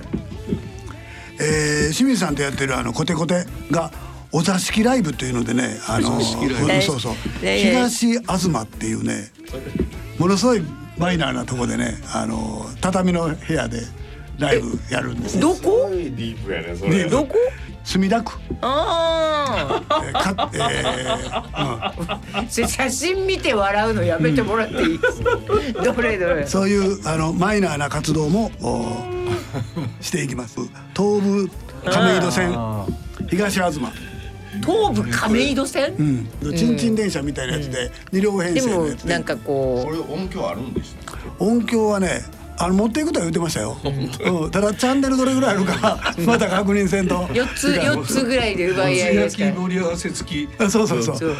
[1.38, 3.92] えー清水さんとやってるあのコテコテが
[4.36, 9.30] お座敷ライブというのでねあのそうそう東東っていうね
[10.18, 10.62] ものすごい
[10.98, 13.82] マイナーなとこでねあの畳の部屋で
[14.38, 15.88] ライブやるんですよどこ？
[15.88, 17.36] ディープやねそでどこ？
[17.84, 18.32] 墨田区
[18.62, 20.02] ああ。
[20.04, 24.98] えーかえーうん写真見て笑うのやめてもらっていい？
[25.74, 26.44] どれどれ？
[26.46, 28.96] そういうあのマイナーな活動もお
[30.02, 30.56] していきます。
[30.96, 31.48] 東武
[31.84, 32.52] 亀戸線
[33.30, 33.80] 東東。
[34.62, 35.94] 東武亀戸線？
[35.98, 36.02] う
[36.50, 36.76] ん、ちん。
[36.76, 36.94] ちん。
[36.94, 41.00] 電車みたいなやつで二両編で成のやつでもなんかこれ音響あるんですね
[41.38, 42.22] 音響はね
[42.56, 47.26] あの持っていくとは言ってましたよ、うん、ただチャンネルどれぐらいあるかまた確認せんと。
[47.28, 50.62] う四つ四つぐらいで奪い合いですか焼き盛り合わせ付き。
[50.62, 51.36] あそうそうそう。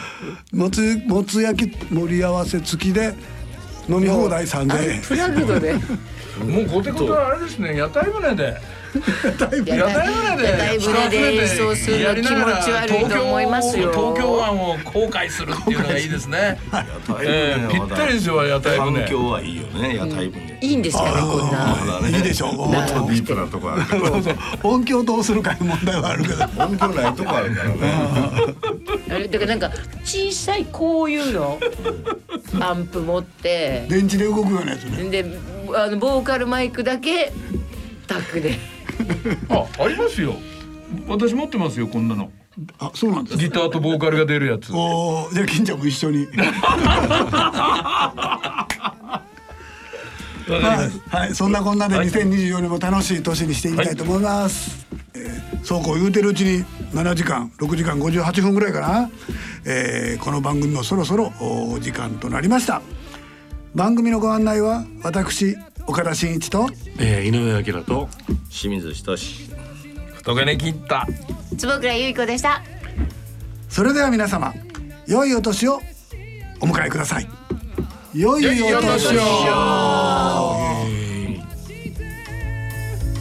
[0.53, 3.15] もつもつ焼き盛り合わせ付きで
[3.89, 5.03] 飲み放題三千円。
[5.03, 5.75] プラグドで。
[6.45, 7.77] もうコテコテはあれですね。
[7.77, 8.57] 屋台船で
[9.39, 13.91] だいぶ屋台船で屋台船で演奏するの気持ち悪いと思いますよ。
[13.93, 16.59] 東京湾を航海するっていうのがいいですね。
[17.23, 19.01] ええぴったりですよ屋台船。
[19.01, 20.59] 環境はいいよね屋台船。
[20.61, 22.09] いいんですかねこんな。
[22.09, 26.45] いいでしょうもっとディープなとこあるけど音響どうするか問題はあるけど。
[26.65, 27.77] 音響ないとこあるからね。
[29.11, 29.71] あれだからなんか
[30.05, 31.59] 小さいこういうの
[32.61, 33.87] アンプ持って。
[33.89, 35.11] 電池で動くようなやつね。
[35.11, 35.25] で
[35.77, 37.33] あのボーカルマイクだけ
[38.07, 38.59] タックで
[39.51, 40.35] あありますよ。
[41.09, 42.31] 私持ってますよこんなの。
[42.79, 44.73] あそうなんですギターとボーカルが出るやつ。
[44.73, 46.27] おーじゃあ金ちゃんも一緒に。
[50.47, 59.11] はい、はい、そんなこんなで2024年も楽しい年にしていきたいと思います、えーそうこう言うてるうちに7時間6時間58分ぐらいかな、
[59.65, 62.83] えーこの番組もそろそろお時間となりました。
[63.75, 65.57] 番組のご案内は私
[65.87, 66.69] 岡田真一と
[66.99, 68.09] えー、井上彰と
[68.49, 69.51] 清水仁志。
[70.15, 71.07] 太金切った。
[71.59, 72.63] 坪倉由衣子でした。
[73.69, 74.55] それでは皆様
[75.07, 75.81] 良いお年を
[76.61, 77.29] お迎えください。
[78.15, 79.21] 良いお年を。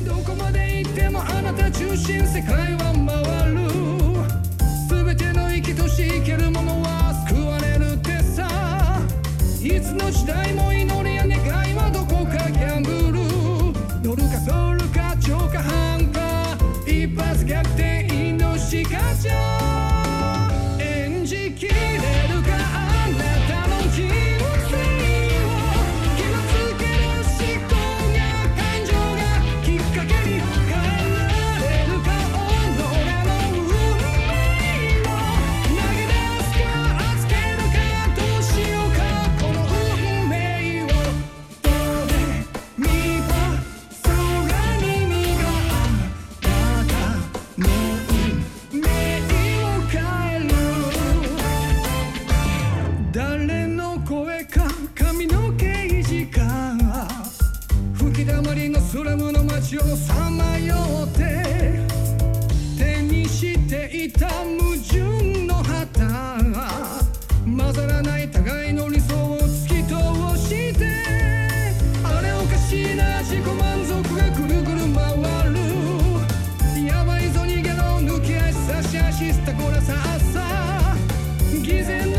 [0.05, 3.67] どこまで行ってもあなた中心世界は回る。
[5.05, 9.01] 全ての生きとし生けるものは救われるってさ。
[9.61, 11.02] いつの時代も祈り
[17.15, 17.62] か超
[81.83, 82.12] 偽